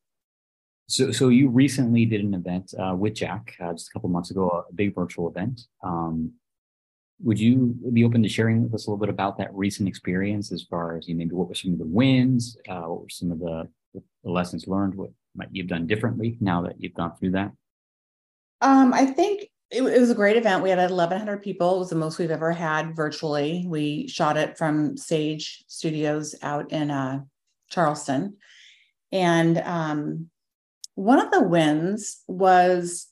So 0.88 1.12
so 1.12 1.30
you 1.30 1.50
recently 1.50 2.06
did 2.06 2.24
an 2.24 2.34
event 2.34 2.74
uh, 2.80 2.96
with 2.96 3.16
jack 3.16 3.56
uh, 3.60 3.74
just 3.74 3.90
a 3.90 3.94
couple 3.94 4.10
months 4.10 4.32
ago 4.32 4.66
a 4.70 4.74
big 4.74 4.96
virtual 4.96 5.30
event. 5.30 5.62
Um, 5.84 6.34
would 7.24 7.40
you 7.40 7.76
be 7.94 8.04
open 8.04 8.22
to 8.24 8.30
sharing 8.30 8.64
with 8.64 8.74
us 8.74 8.86
a 8.86 8.90
little 8.90 9.00
bit 9.00 9.10
about 9.10 9.38
that 9.38 9.54
recent 9.54 9.90
experience 9.90 10.52
as 10.52 10.64
far 10.64 10.98
as 10.98 11.08
you 11.08 11.16
maybe 11.16 11.34
what 11.34 11.48
were 11.48 11.56
some 11.56 11.74
of 11.74 11.80
the 11.80 11.86
wins 11.86 12.58
uh, 12.70 12.82
what 12.82 13.02
were 13.02 13.10
some 13.10 13.32
of 13.32 13.40
the 13.40 13.68
the 14.24 14.32
lessons 14.32 14.68
learned? 14.68 14.96
What 14.96 15.12
might 15.36 15.50
you've 15.52 15.68
done 15.68 15.88
differently 15.88 16.38
now 16.40 16.62
that 16.64 16.76
you've 16.80 16.94
gone 16.94 17.16
through 17.16 17.32
that? 17.32 17.52
Um, 18.62 18.94
I 18.94 19.06
think 19.06 19.44
it, 19.70 19.84
it, 19.84 20.00
was 20.00 20.10
a 20.10 20.16
great 20.16 20.38
event. 20.38 20.64
We 20.64 20.70
had 20.70 20.80
1,100 20.80 21.44
people. 21.44 21.76
It 21.76 21.80
was 21.80 21.90
the 21.90 21.96
most 21.96 22.18
we've 22.18 22.32
ever 22.32 22.52
had 22.52 22.96
virtually. 22.96 23.66
We 23.68 24.08
shot 24.08 24.38
it 24.38 24.58
from 24.58 24.98
Sage 24.98 25.64
Studios 25.68 26.36
out 26.42 26.72
in 26.72 26.90
uh, 26.90 27.22
Charleston. 27.70 28.38
And 29.12 29.60
um, 29.60 30.30
one 30.96 31.20
of 31.20 31.32
the 31.32 31.44
wins 31.44 32.22
was, 32.28 33.08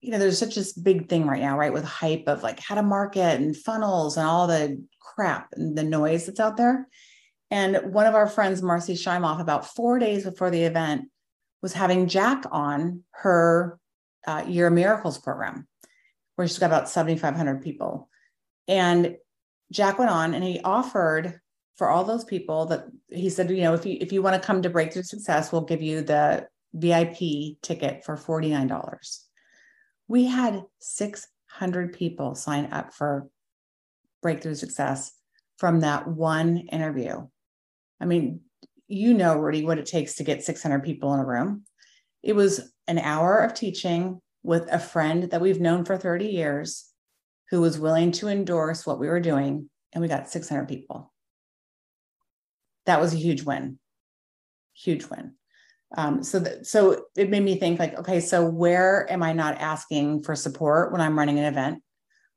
you 0.00 0.10
know, 0.10 0.18
there's 0.18 0.38
such 0.38 0.54
this 0.54 0.72
big 0.72 1.08
thing 1.08 1.26
right 1.26 1.40
now, 1.40 1.58
right, 1.58 1.72
with 1.72 1.84
hype 1.84 2.24
of 2.26 2.42
like 2.42 2.60
how 2.60 2.74
to 2.74 2.82
market 2.82 3.40
and 3.40 3.56
funnels 3.56 4.16
and 4.16 4.26
all 4.26 4.46
the 4.46 4.82
crap 5.00 5.48
and 5.52 5.76
the 5.76 5.82
noise 5.82 6.26
that's 6.26 6.40
out 6.40 6.56
there. 6.56 6.86
And 7.50 7.92
one 7.92 8.06
of 8.06 8.14
our 8.14 8.26
friends, 8.26 8.62
Marcy 8.62 8.94
Shimoff, 8.94 9.40
about 9.40 9.74
four 9.74 9.98
days 9.98 10.24
before 10.24 10.50
the 10.50 10.64
event, 10.64 11.08
was 11.62 11.72
having 11.72 12.08
Jack 12.08 12.44
on 12.50 13.02
her 13.12 13.78
uh, 14.26 14.44
Year 14.46 14.66
of 14.66 14.72
Miracles 14.72 15.18
program, 15.18 15.66
where 16.34 16.46
she's 16.46 16.58
got 16.58 16.66
about 16.66 16.88
7,500 16.88 17.62
people. 17.62 18.08
And 18.68 19.16
Jack 19.72 19.98
went 19.98 20.10
on 20.10 20.34
and 20.34 20.44
he 20.44 20.60
offered 20.60 21.40
for 21.76 21.88
all 21.88 22.04
those 22.04 22.24
people 22.24 22.66
that 22.66 22.86
he 23.08 23.30
said, 23.30 23.50
you 23.50 23.62
know, 23.62 23.74
if 23.74 23.84
you 23.84 23.98
if 24.00 24.12
you 24.12 24.22
want 24.22 24.40
to 24.40 24.46
come 24.46 24.62
to 24.62 24.70
Breakthrough 24.70 25.02
Success, 25.02 25.52
we'll 25.52 25.62
give 25.62 25.82
you 25.82 26.02
the 26.02 26.46
VIP 26.74 27.60
ticket 27.62 28.04
for 28.04 28.16
$49. 28.16 29.25
We 30.08 30.26
had 30.26 30.64
600 30.80 31.92
people 31.92 32.34
sign 32.34 32.66
up 32.72 32.94
for 32.94 33.28
Breakthrough 34.22 34.54
Success 34.54 35.12
from 35.58 35.80
that 35.80 36.06
one 36.06 36.58
interview. 36.58 37.26
I 38.00 38.04
mean, 38.04 38.40
you 38.88 39.14
know, 39.14 39.36
Rudy, 39.36 39.64
what 39.64 39.78
it 39.78 39.86
takes 39.86 40.16
to 40.16 40.24
get 40.24 40.44
600 40.44 40.84
people 40.84 41.12
in 41.14 41.20
a 41.20 41.24
room. 41.24 41.64
It 42.22 42.34
was 42.34 42.72
an 42.86 42.98
hour 42.98 43.38
of 43.38 43.54
teaching 43.54 44.20
with 44.42 44.68
a 44.70 44.78
friend 44.78 45.24
that 45.24 45.40
we've 45.40 45.60
known 45.60 45.84
for 45.84 45.96
30 45.96 46.26
years 46.26 46.88
who 47.50 47.60
was 47.60 47.78
willing 47.78 48.12
to 48.12 48.28
endorse 48.28 48.86
what 48.86 48.98
we 48.98 49.08
were 49.08 49.20
doing, 49.20 49.68
and 49.92 50.02
we 50.02 50.08
got 50.08 50.28
600 50.28 50.68
people. 50.68 51.12
That 52.86 53.00
was 53.00 53.12
a 53.12 53.18
huge 53.18 53.42
win. 53.42 53.78
Huge 54.74 55.06
win. 55.06 55.34
Um, 55.96 56.22
so, 56.22 56.38
that, 56.40 56.66
so 56.66 57.06
it 57.16 57.30
made 57.30 57.42
me 57.42 57.58
think 57.58 57.78
like, 57.78 57.98
okay, 57.98 58.20
so 58.20 58.44
where 58.44 59.10
am 59.10 59.22
I 59.22 59.32
not 59.32 59.58
asking 59.58 60.22
for 60.22 60.36
support 60.36 60.92
when 60.92 61.00
I'm 61.00 61.18
running 61.18 61.38
an 61.38 61.46
event? 61.46 61.82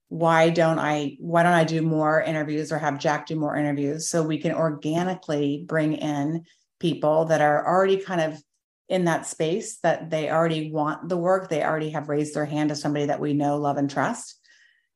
Why 0.08 0.50
don't 0.50 0.80
I? 0.80 1.18
Why 1.20 1.44
don't 1.44 1.54
I 1.54 1.66
do 1.66 1.84
more 1.84 2.20
interviews 2.20 2.72
or 2.72 2.80
have 2.80 2.98
Jack 2.98 3.28
do 3.28 3.36
more 3.36 3.56
interviews 3.56 4.10
so 4.10 4.24
we 4.24 4.40
can 4.40 4.54
organically 4.54 5.66
bring 5.68 5.94
in 5.94 6.46
people 6.80 7.26
that 7.26 7.42
are 7.42 7.68
already 7.68 7.98
kind 7.98 8.22
of 8.22 8.42
in 8.88 9.06
that 9.06 9.28
space 9.28 9.78
that 9.84 10.10
they 10.10 10.32
already 10.32 10.72
want 10.72 11.08
the 11.08 11.18
work 11.18 11.48
they 11.48 11.64
already 11.64 11.92
have 11.92 12.10
raised 12.10 12.34
their 12.34 12.46
hand 12.46 12.70
to 12.70 12.76
somebody 12.76 13.06
that 13.06 13.20
we 13.20 13.34
know 13.34 13.58
love 13.58 13.78
and 13.78 13.90
trust 13.90 14.40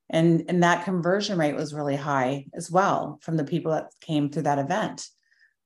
and 0.09 0.45
and 0.49 0.63
that 0.63 0.83
conversion 0.83 1.37
rate 1.37 1.55
was 1.55 1.73
really 1.73 1.95
high 1.95 2.45
as 2.55 2.71
well 2.71 3.19
from 3.21 3.37
the 3.37 3.43
people 3.43 3.71
that 3.71 3.91
came 4.01 4.29
through 4.29 4.41
that 4.41 4.59
event 4.59 5.07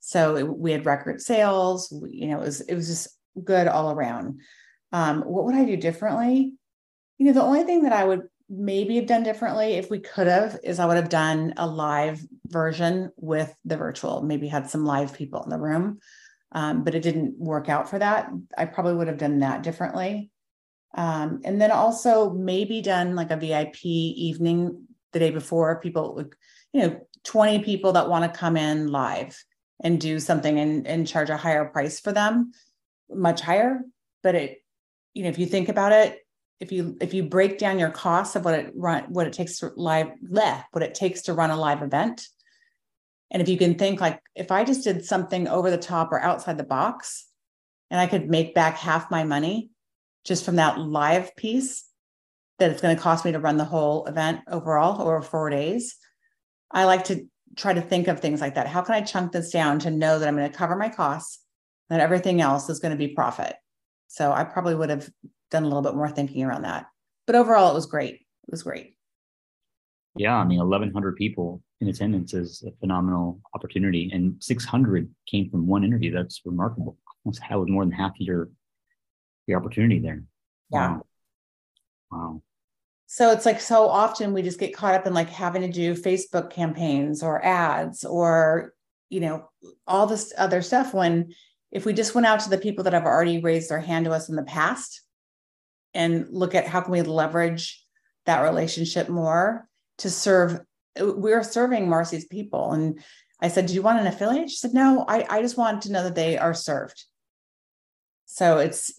so 0.08 0.38
it, 0.38 0.48
we 0.48 0.72
had 0.72 0.86
record 0.86 1.22
sales 1.22 1.94
you 2.10 2.28
know 2.28 2.38
it 2.38 2.46
was 2.46 2.62
it 2.62 2.76
was 2.76 2.88
just 2.88 3.08
good 3.44 3.68
all 3.68 3.92
around 3.92 4.40
um, 4.94 5.22
what 5.22 5.44
would 5.44 5.56
i 5.56 5.66
do 5.66 5.78
differently 5.78 6.54
you 7.18 7.26
know 7.26 7.34
the 7.34 7.42
only 7.42 7.64
thing 7.64 7.84
that 7.84 7.94
i 7.94 8.04
would 8.04 8.22
maybe 8.50 8.96
have 8.96 9.06
done 9.06 9.24
differently 9.24 9.74
if 9.74 9.90
we 9.90 10.00
could 10.00 10.28
have 10.28 10.58
is 10.64 10.80
i 10.80 10.86
would 10.86 10.96
have 10.96 11.10
done 11.10 11.54
a 11.58 11.68
live 11.68 12.22
version 12.48 13.12
with 13.18 13.54
the 13.66 13.76
virtual 13.76 14.22
maybe 14.22 14.48
had 14.48 14.70
some 14.70 14.86
live 14.86 15.14
people 15.14 15.44
in 15.44 15.50
the 15.50 15.60
room 15.60 16.00
um, 16.52 16.84
but 16.84 16.96
it 16.96 17.02
didn't 17.02 17.38
work 17.38 17.70
out 17.70 17.90
for 17.90 18.00
that. 18.00 18.30
I 18.58 18.66
probably 18.66 18.96
would 18.96 19.08
have 19.08 19.18
done 19.18 19.40
that 19.40 19.64
differently. 19.64 20.32
Um, 20.96 21.42
and 21.44 21.62
then 21.62 21.72
also 21.72 22.32
maybe 22.32 22.82
done 22.82 23.16
like 23.16 23.32
a 23.32 23.38
VIP 23.38 23.86
evening 23.86 24.88
the 25.12 25.20
day 25.20 25.30
before. 25.30 25.80
People, 25.82 26.24
you 26.74 26.82
know, 26.82 27.08
20 27.26 27.64
people 27.64 27.94
that 27.94 28.10
want 28.10 28.32
to 28.32 28.40
come 28.40 28.56
in 28.56 28.88
live 28.88 29.38
and 29.82 30.02
do 30.02 30.20
something 30.20 30.60
and, 30.60 30.88
and 30.88 31.08
charge 31.08 31.30
a 31.30 31.38
higher 31.38 31.66
price 31.66 32.00
for 32.00 32.12
them, 32.12 32.52
much 33.10 33.42
higher. 33.42 33.82
But 34.24 34.36
it, 34.36 34.64
you 35.14 35.24
know, 35.24 35.30
if 35.30 35.40
you 35.40 35.46
think 35.46 35.70
about 35.70 35.92
it, 35.92 36.20
if 36.60 36.72
you 36.72 36.98
if 37.00 37.14
you 37.14 37.24
break 37.24 37.60
down 37.60 37.78
your 37.78 37.92
costs 37.92 38.36
of 38.36 38.44
what 38.44 38.56
it 38.56 38.72
run 38.76 39.04
what 39.10 39.28
it 39.28 39.34
takes 39.34 39.60
to 39.60 39.72
live 39.76 40.10
what 40.72 40.82
it 40.82 40.96
takes 40.96 41.22
to 41.24 41.34
run 41.34 41.52
a 41.52 41.56
live 41.56 41.84
event, 41.84 42.28
and 43.32 43.42
if 43.42 43.50
you 43.50 43.58
can 43.58 43.76
think 43.76 44.00
like, 44.00 44.22
if 44.36 44.52
I 44.52 44.64
just 44.64 44.84
did 44.84 45.06
something 45.06 45.48
over 45.48 45.70
the 45.70 45.78
top 45.78 46.12
or 46.12 46.20
outside 46.20 46.58
the 46.58 46.64
box 46.64 47.28
and 47.92 48.00
I 48.00 48.08
could 48.08 48.30
make 48.30 48.56
back 48.56 48.78
half 48.78 49.12
my 49.12 49.24
money 49.24 49.70
just 50.26 50.46
from 50.46 50.56
that 50.58 50.80
live 50.80 51.36
piece, 51.36 51.86
that 52.60 52.72
it's 52.72 52.82
going 52.82 52.96
to 52.96 53.02
cost 53.02 53.26
me 53.26 53.34
to 53.34 53.40
run 53.40 53.58
the 53.58 53.66
whole 53.66 54.06
event 54.06 54.42
overall 54.48 55.02
over 55.02 55.22
four 55.22 55.50
days. 55.50 55.98
I 56.72 56.86
like 56.86 57.06
to 57.06 57.28
try 57.58 57.74
to 57.74 57.82
think 57.82 58.08
of 58.08 58.20
things 58.20 58.40
like 58.40 58.56
that. 58.56 58.68
How 58.68 58.82
can 58.82 58.96
I 58.96 59.02
chunk 59.02 59.32
this 59.32 59.52
down 59.52 59.80
to 59.80 59.92
know 59.92 60.20
that 60.20 60.28
I'm 60.28 60.38
going 60.38 60.50
to 60.50 60.58
cover 60.58 60.76
my 60.76 60.90
costs, 60.90 61.44
that 61.90 62.00
everything 62.00 62.40
else 62.40 62.70
is 62.70 62.80
going 62.80 62.92
to 62.92 62.98
be 62.98 63.10
profit? 63.10 63.56
So 64.08 64.32
I 64.32 64.44
probably 64.44 64.76
would 64.76 64.90
have 64.90 65.10
done 65.52 65.64
a 65.64 65.68
little 65.68 65.82
bit 65.82 65.96
more 65.96 66.10
thinking 66.10 66.44
around 66.44 66.62
that. 66.62 66.86
But 67.26 67.36
overall, 67.36 67.72
it 67.72 67.76
was 67.76 67.88
great. 67.88 68.16
It 68.16 68.52
was 68.52 68.64
great. 68.64 68.96
Yeah, 70.16 70.36
I 70.36 70.46
mean, 70.46 70.60
1,100 70.60 71.16
people 71.16 71.62
in 71.82 71.90
attendance 71.90 72.34
is 72.34 72.64
a 72.66 72.72
phenomenal 72.80 73.40
opportunity, 73.54 74.10
and 74.14 74.36
600 74.40 75.10
came 75.28 75.50
from 75.50 75.68
one 75.68 75.84
interview. 75.84 76.12
That's 76.12 76.42
remarkable. 76.46 76.98
Almost 77.26 77.42
that 77.48 77.60
was 77.60 77.70
more 77.70 77.84
than 77.84 77.92
half 77.92 78.14
your 78.18 78.50
your 79.46 79.60
opportunity 79.60 80.00
there. 80.00 80.24
Yeah. 80.72 80.90
Wow. 80.90 81.06
wow. 82.12 82.42
So 83.10 83.32
it's 83.32 83.46
like 83.46 83.62
so 83.62 83.88
often 83.88 84.34
we 84.34 84.42
just 84.42 84.60
get 84.60 84.76
caught 84.76 84.94
up 84.94 85.08
in 85.08 85.14
like 85.14 85.30
having 85.30 85.62
to 85.62 85.72
do 85.72 85.96
Facebook 85.96 86.50
campaigns 86.50 87.24
or 87.24 87.44
ads 87.44 88.04
or 88.04 88.74
you 89.10 89.22
know 89.22 89.50
all 89.88 90.08
this 90.08 90.34
other 90.38 90.62
stuff 90.62 90.94
when 90.94 91.34
if 91.72 91.86
we 91.86 91.94
just 91.94 92.14
went 92.14 92.28
out 92.28 92.42
to 92.42 92.50
the 92.50 92.58
people 92.58 92.84
that 92.84 92.94
have 92.94 93.06
already 93.06 93.40
raised 93.40 93.70
their 93.70 93.80
hand 93.80 94.06
to 94.06 94.12
us 94.12 94.28
in 94.28 94.36
the 94.36 94.44
past 94.44 95.02
and 95.94 96.28
look 96.30 96.54
at 96.54 96.68
how 96.68 96.82
can 96.82 96.92
we 96.92 97.02
leverage 97.02 97.82
that 98.26 98.42
relationship 98.42 99.08
more 99.08 99.70
to 100.00 100.10
serve 100.10 100.60
we're 101.00 101.44
serving 101.44 101.88
marcy's 101.88 102.26
people. 102.26 102.74
And 102.74 103.02
i 103.40 103.48
said 103.48 103.68
do 103.68 103.74
you 103.74 103.82
want 103.82 104.02
an 104.02 104.08
affiliate? 104.08 104.50
She 104.50 104.58
said 104.58 104.74
no 104.74 105.06
i, 105.08 105.26
I 105.30 105.42
just 105.42 105.58
want 105.58 105.84
to 105.84 105.94
know 105.94 106.04
that 106.04 106.16
they 106.16 106.38
are 106.38 106.54
served. 106.54 107.06
So 108.26 108.58
it's 108.58 108.92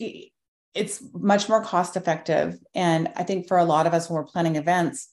it's 0.75 1.03
much 1.13 1.49
more 1.49 1.63
cost 1.63 1.97
effective 1.97 2.59
and 2.75 3.09
i 3.17 3.23
think 3.23 3.49
for 3.49 3.59
a 3.59 3.65
lot 3.65 3.87
of 3.87 3.95
us 3.95 4.09
when 4.09 4.17
we're 4.17 4.25
planning 4.25 4.57
events 4.57 5.09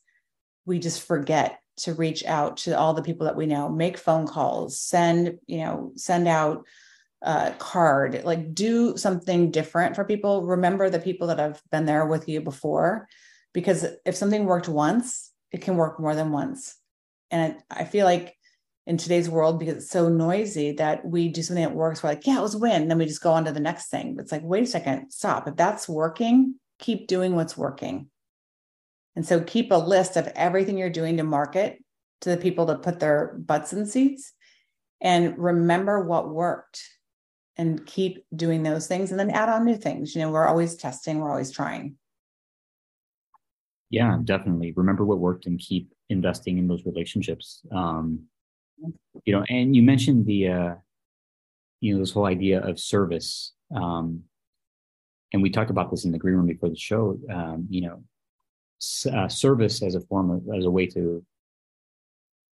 we 0.66 0.80
just 0.80 1.02
forget 1.02 1.60
to 1.78 1.94
reach 1.94 2.24
out 2.26 2.58
to 2.58 2.78
all 2.78 2.94
the 2.94 3.04
people 3.04 3.26
that 3.26 3.36
we 3.36 3.46
know 3.46 3.70
make 3.70 3.98
phone 3.98 4.28
calls 4.28 4.80
send 4.80 5.38
you 5.48 5.60
know 5.60 5.92
send 5.96 6.28
out 6.28 6.66
a 7.22 7.54
card 7.58 8.24
like 8.24 8.54
do 8.54 8.96
something 8.98 9.50
different 9.50 9.96
for 9.96 10.04
people 10.04 10.46
remember 10.46 10.90
the 10.90 11.00
people 11.00 11.28
that 11.28 11.40
have 11.40 11.62
been 11.72 11.86
there 11.86 12.06
with 12.06 12.30
you 12.30 12.42
before 12.42 13.08
because 13.54 13.86
if 14.06 14.16
something 14.16 14.46
worked 14.46 14.68
once 14.68 15.32
it 15.56 15.62
can 15.62 15.78
work 15.78 16.02
more 16.02 16.16
than 16.16 16.34
once. 16.34 16.76
And 17.32 17.56
I 17.72 17.86
feel 17.86 18.06
like 18.06 18.36
in 18.88 18.98
today's 18.98 19.30
world, 19.30 19.60
because 19.60 19.78
it's 19.78 19.90
so 19.90 20.10
noisy, 20.10 20.74
that 20.74 21.06
we 21.06 21.28
do 21.28 21.42
something 21.42 21.64
that 21.64 21.74
works, 21.74 22.04
we're 22.04 22.10
like, 22.10 22.28
yeah, 22.28 22.38
it 22.38 22.44
was 22.44 22.56
win. 22.56 22.88
Then 22.88 22.98
we 22.98 23.06
just 23.06 23.24
go 23.24 23.32
on 23.32 23.46
to 23.46 23.52
the 23.52 23.60
next 23.60 23.88
thing. 23.88 24.16
It's 24.20 24.32
like, 24.32 24.44
wait 24.44 24.64
a 24.64 24.68
second, 24.68 25.12
stop. 25.12 25.48
If 25.48 25.56
that's 25.56 25.90
working, 25.90 26.56
keep 26.80 27.08
doing 27.08 27.36
what's 27.36 27.58
working. 27.58 28.10
And 29.16 29.26
so 29.26 29.42
keep 29.42 29.72
a 29.72 29.76
list 29.76 30.18
of 30.18 30.28
everything 30.36 30.78
you're 30.78 30.90
doing 30.90 31.18
to 31.18 31.24
market 31.24 31.84
to 32.22 32.30
the 32.30 32.38
people 32.38 32.68
to 32.68 32.76
put 32.76 33.00
their 33.00 33.36
butts 33.38 33.74
in 33.74 33.86
seats 33.86 34.34
and 35.02 35.38
remember 35.38 36.04
what 36.04 36.30
worked 36.30 36.84
and 37.58 37.86
keep 37.86 38.26
doing 38.36 38.64
those 38.64 38.88
things 38.88 39.12
and 39.12 39.20
then 39.20 39.30
add 39.32 39.50
on 39.50 39.66
new 39.66 39.78
things. 39.78 40.14
You 40.14 40.22
know, 40.22 40.32
we're 40.32 40.48
always 40.48 40.76
testing, 40.76 41.20
we're 41.20 41.32
always 41.32 41.52
trying. 41.52 41.96
Yeah, 43.90 44.18
definitely. 44.24 44.74
Remember 44.76 45.06
what 45.06 45.20
worked 45.20 45.46
and 45.46 45.58
keep 45.58 45.92
investing 46.10 46.58
in 46.58 46.68
those 46.68 46.86
relationships. 46.86 47.62
Um, 47.72 48.24
you 49.24 49.34
know, 49.34 49.44
and 49.50 49.76
you 49.76 49.82
mentioned 49.82 50.26
the, 50.26 50.48
uh, 50.48 50.76
you 51.82 51.94
know, 51.94 52.00
this 52.00 52.12
whole 52.12 52.26
idea 52.26 52.62
of 52.62 52.80
service. 52.80 53.54
Um, 53.76 54.24
and 55.34 55.42
we 55.42 55.50
talked 55.50 55.72
about 55.72 55.92
this 55.92 56.06
in 56.06 56.12
the 56.12 56.18
green 56.18 56.36
room 56.36 56.46
before 56.46 56.70
the 56.70 56.78
show. 56.78 57.20
Um, 57.32 57.68
you 57.70 57.82
know, 57.82 58.04
uh, 59.12 59.28
service 59.28 59.82
as 59.82 59.96
a 59.96 60.02
form 60.02 60.32
of 60.32 60.44
as 60.56 60.66
a 60.66 60.72
way 60.72 60.86
to 60.88 61.24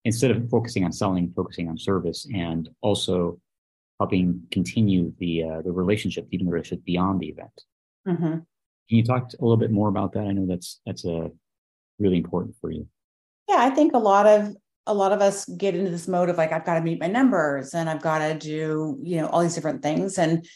instead 0.04 0.30
of 0.30 0.48
focusing 0.50 0.84
on 0.84 0.92
selling, 0.92 1.32
focusing 1.34 1.68
on 1.68 1.78
service, 1.78 2.26
and 2.34 2.68
also 2.80 3.38
helping 4.00 4.42
continue 4.50 5.12
the 5.18 5.44
uh, 5.44 5.62
the 5.62 5.72
relationship, 5.72 6.26
even 6.30 6.46
the 6.46 6.52
relationship 6.52 6.84
beyond 6.84 7.20
the 7.20 7.28
event. 7.28 7.62
Mm-hmm. 8.08 8.24
Can 8.24 8.44
you 8.88 9.04
talk 9.04 9.30
a 9.32 9.42
little 9.42 9.56
bit 9.56 9.70
more 9.70 9.88
about 9.88 10.12
that? 10.14 10.26
I 10.26 10.32
know 10.32 10.46
that's 10.46 10.80
that's 10.86 11.04
a 11.04 11.30
really 11.98 12.16
important 12.16 12.56
for 12.60 12.70
you. 12.70 12.86
Yeah, 13.48 13.56
I 13.58 13.70
think 13.70 13.94
a 13.94 13.98
lot 13.98 14.26
of 14.26 14.56
a 14.86 14.94
lot 14.94 15.12
of 15.12 15.20
us 15.20 15.44
get 15.46 15.74
into 15.74 15.90
this 15.90 16.08
mode 16.08 16.28
of 16.28 16.36
like 16.36 16.52
I've 16.52 16.64
got 16.64 16.74
to 16.74 16.80
meet 16.80 17.00
my 17.00 17.06
numbers 17.06 17.74
and 17.74 17.88
I've 17.88 18.02
got 18.02 18.18
to 18.18 18.34
do, 18.34 18.98
you 19.02 19.20
know, 19.20 19.28
all 19.28 19.42
these 19.42 19.54
different 19.54 19.82
things 19.82 20.18
and 20.18 20.46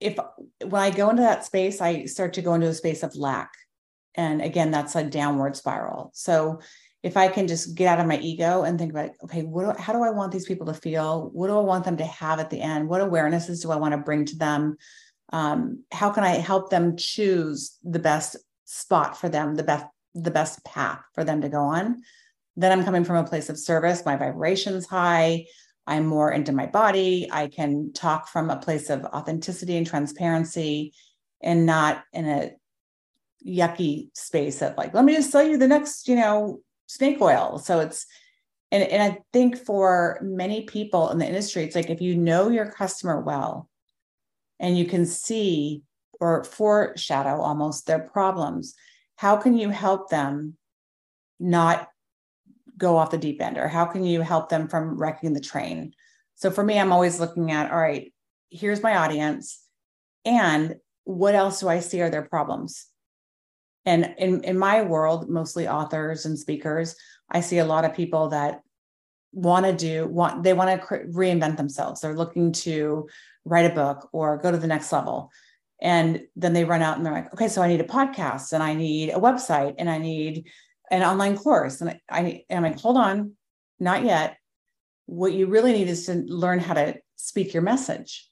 if 0.00 0.18
when 0.62 0.82
I 0.82 0.90
go 0.90 1.08
into 1.08 1.22
that 1.22 1.44
space, 1.44 1.80
I 1.80 2.04
start 2.04 2.34
to 2.34 2.42
go 2.42 2.54
into 2.54 2.66
a 2.66 2.74
space 2.74 3.02
of 3.02 3.16
lack. 3.16 3.52
And 4.16 4.42
again, 4.42 4.70
that's 4.70 4.96
a 4.96 5.04
downward 5.04 5.56
spiral. 5.56 6.10
So 6.14 6.60
if 7.02 7.16
I 7.16 7.28
can 7.28 7.46
just 7.46 7.74
get 7.74 7.88
out 7.88 8.00
of 8.00 8.06
my 8.06 8.18
ego 8.18 8.64
and 8.64 8.78
think 8.78 8.92
about, 8.92 9.10
okay, 9.22 9.42
what 9.42 9.76
do, 9.76 9.82
how 9.82 9.92
do 9.92 10.02
I 10.02 10.10
want 10.10 10.32
these 10.32 10.46
people 10.46 10.66
to 10.66 10.74
feel? 10.74 11.30
What 11.32 11.46
do 11.46 11.56
I 11.56 11.62
want 11.62 11.84
them 11.84 11.96
to 11.98 12.04
have 12.04 12.40
at 12.40 12.50
the 12.50 12.60
end? 12.60 12.88
What 12.88 13.00
awarenesses 13.00 13.62
do 13.62 13.70
I 13.70 13.76
want 13.76 13.92
to 13.92 13.98
bring 13.98 14.24
to 14.26 14.36
them? 14.36 14.76
um, 15.32 15.84
how 15.92 16.10
can 16.10 16.24
i 16.24 16.30
help 16.30 16.70
them 16.70 16.96
choose 16.96 17.78
the 17.82 17.98
best 17.98 18.36
spot 18.64 19.18
for 19.18 19.28
them 19.28 19.54
the 19.54 19.62
best 19.62 19.86
the 20.14 20.30
best 20.30 20.64
path 20.64 21.00
for 21.14 21.24
them 21.24 21.40
to 21.42 21.48
go 21.48 21.60
on 21.60 22.02
then 22.56 22.72
i'm 22.72 22.84
coming 22.84 23.04
from 23.04 23.16
a 23.16 23.28
place 23.28 23.48
of 23.48 23.58
service. 23.58 24.04
My 24.04 24.16
vibrations 24.16 24.86
high. 24.86 25.46
I'm 25.86 26.06
more 26.06 26.32
into 26.32 26.52
my 26.52 26.66
body. 26.66 27.28
I 27.30 27.48
can 27.48 27.92
talk 27.92 28.28
from 28.28 28.50
a 28.50 28.56
place 28.56 28.90
of 28.90 29.04
authenticity 29.04 29.76
and 29.76 29.86
transparency 29.86 30.94
and 31.42 31.66
not 31.66 32.04
in 32.12 32.26
a 32.26 32.52
yucky 33.46 34.08
space 34.16 34.62
of 34.62 34.76
like 34.76 34.94
let 34.94 35.04
me 35.04 35.14
just 35.14 35.30
sell 35.30 35.42
you 35.42 35.58
the 35.58 35.68
next 35.68 36.08
you 36.08 36.16
know 36.16 36.60
snake 36.86 37.20
oil. 37.20 37.58
So 37.58 37.80
it's 37.80 38.06
And, 38.70 38.82
and 38.82 39.02
I 39.02 39.18
think 39.32 39.56
for 39.56 40.18
many 40.22 40.62
people 40.62 41.10
in 41.10 41.18
the 41.18 41.26
industry, 41.26 41.62
it's 41.62 41.76
like 41.76 41.90
if 41.90 42.00
you 42.00 42.16
know 42.16 42.48
your 42.50 42.70
customer 42.70 43.20
well 43.20 43.68
and 44.58 44.76
you 44.76 44.84
can 44.84 45.06
see 45.06 45.82
or 46.20 46.44
foreshadow 46.44 47.40
almost 47.40 47.86
their 47.86 48.00
problems, 48.00 48.74
how 49.16 49.36
can 49.36 49.56
you 49.56 49.70
help 49.70 50.10
them 50.10 50.56
not 51.38 51.88
go 52.76 52.96
off 52.96 53.10
the 53.10 53.18
deep 53.18 53.40
end? 53.40 53.58
Or 53.58 53.68
how 53.68 53.84
can 53.84 54.04
you 54.04 54.20
help 54.20 54.48
them 54.48 54.68
from 54.68 54.98
wrecking 54.98 55.32
the 55.32 55.40
train? 55.40 55.92
So 56.34 56.50
for 56.50 56.64
me, 56.64 56.78
I'm 56.78 56.92
always 56.92 57.20
looking 57.20 57.52
at 57.52 57.70
all 57.70 57.78
right, 57.78 58.12
here's 58.50 58.82
my 58.82 58.96
audience. 58.96 59.60
And 60.24 60.76
what 61.04 61.34
else 61.34 61.60
do 61.60 61.68
I 61.68 61.80
see 61.80 62.00
are 62.00 62.10
their 62.10 62.22
problems? 62.22 62.86
And 63.86 64.14
in, 64.18 64.44
in 64.44 64.58
my 64.58 64.82
world, 64.82 65.28
mostly 65.28 65.68
authors 65.68 66.24
and 66.24 66.38
speakers, 66.38 66.96
I 67.30 67.40
see 67.40 67.58
a 67.58 67.66
lot 67.66 67.84
of 67.84 67.94
people 67.94 68.28
that 68.30 68.62
want 69.32 69.66
to 69.66 69.72
do 69.72 70.06
want 70.06 70.44
they 70.44 70.52
want 70.52 70.80
to 70.80 70.86
reinvent 70.86 71.56
themselves. 71.56 72.00
They're 72.00 72.14
looking 72.14 72.52
to 72.52 73.08
write 73.44 73.70
a 73.70 73.74
book 73.74 74.08
or 74.12 74.38
go 74.38 74.50
to 74.50 74.56
the 74.56 74.66
next 74.66 74.92
level. 74.92 75.30
And 75.82 76.22
then 76.36 76.52
they 76.52 76.64
run 76.64 76.82
out 76.82 76.96
and 76.96 77.04
they're 77.04 77.12
like, 77.12 77.32
okay, 77.34 77.48
so 77.48 77.60
I 77.60 77.68
need 77.68 77.80
a 77.80 77.84
podcast 77.84 78.52
and 78.52 78.62
I 78.62 78.74
need 78.74 79.10
a 79.10 79.18
website 79.18 79.74
and 79.78 79.90
I 79.90 79.98
need 79.98 80.46
an 80.90 81.02
online 81.02 81.36
course. 81.36 81.80
And 81.80 81.90
I, 81.90 82.00
I, 82.10 82.44
I'm 82.50 82.62
like, 82.62 82.80
hold 82.80 82.96
on, 82.96 83.32
not 83.78 84.04
yet. 84.04 84.36
What 85.06 85.32
you 85.32 85.46
really 85.46 85.72
need 85.72 85.88
is 85.88 86.06
to 86.06 86.14
learn 86.14 86.60
how 86.60 86.74
to 86.74 86.96
speak 87.16 87.54
your 87.54 87.62
message. 87.62 88.28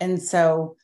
And 0.00 0.22
so 0.22 0.76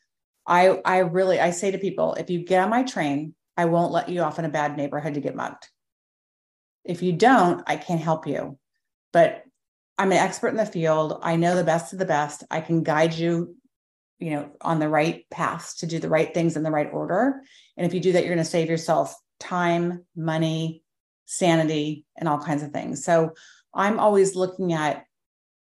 I 0.46 0.80
I 0.84 0.98
really 0.98 1.38
I 1.38 1.50
say 1.50 1.70
to 1.70 1.78
people, 1.78 2.14
if 2.14 2.30
you 2.30 2.44
get 2.44 2.62
on 2.62 2.70
my 2.70 2.82
train, 2.82 3.34
I 3.56 3.66
won't 3.66 3.92
let 3.92 4.08
you 4.08 4.22
off 4.22 4.38
in 4.38 4.44
a 4.44 4.50
bad 4.50 4.76
neighborhood 4.76 5.14
to 5.14 5.20
get 5.20 5.36
mugged. 5.36 5.68
If 6.84 7.02
you 7.02 7.12
don't, 7.12 7.62
I 7.66 7.76
can't 7.76 8.00
help 8.00 8.26
you. 8.26 8.58
But 9.12 9.44
I'm 9.98 10.10
an 10.10 10.18
expert 10.18 10.48
in 10.48 10.56
the 10.56 10.66
field. 10.66 11.20
I 11.22 11.36
know 11.36 11.54
the 11.54 11.64
best 11.64 11.92
of 11.92 11.98
the 11.98 12.04
best. 12.04 12.44
I 12.50 12.60
can 12.60 12.82
guide 12.82 13.14
you, 13.14 13.54
you 14.18 14.30
know, 14.30 14.50
on 14.60 14.78
the 14.78 14.88
right 14.88 15.24
paths 15.30 15.76
to 15.76 15.86
do 15.86 15.98
the 15.98 16.08
right 16.08 16.32
things 16.32 16.56
in 16.56 16.62
the 16.62 16.70
right 16.70 16.88
order. 16.92 17.42
And 17.76 17.86
if 17.86 17.94
you 17.94 18.00
do 18.00 18.12
that, 18.12 18.24
you're 18.24 18.34
going 18.34 18.44
to 18.44 18.50
save 18.50 18.70
yourself 18.70 19.14
time, 19.38 20.04
money, 20.16 20.82
sanity, 21.36 22.04
and 22.16 22.28
all 22.28 22.38
kinds 22.38 22.62
of 22.62 22.72
things. 22.72 23.04
So 23.04 23.32
I'm 23.74 23.98
always 23.98 24.36
looking 24.36 24.72
at 24.72 25.04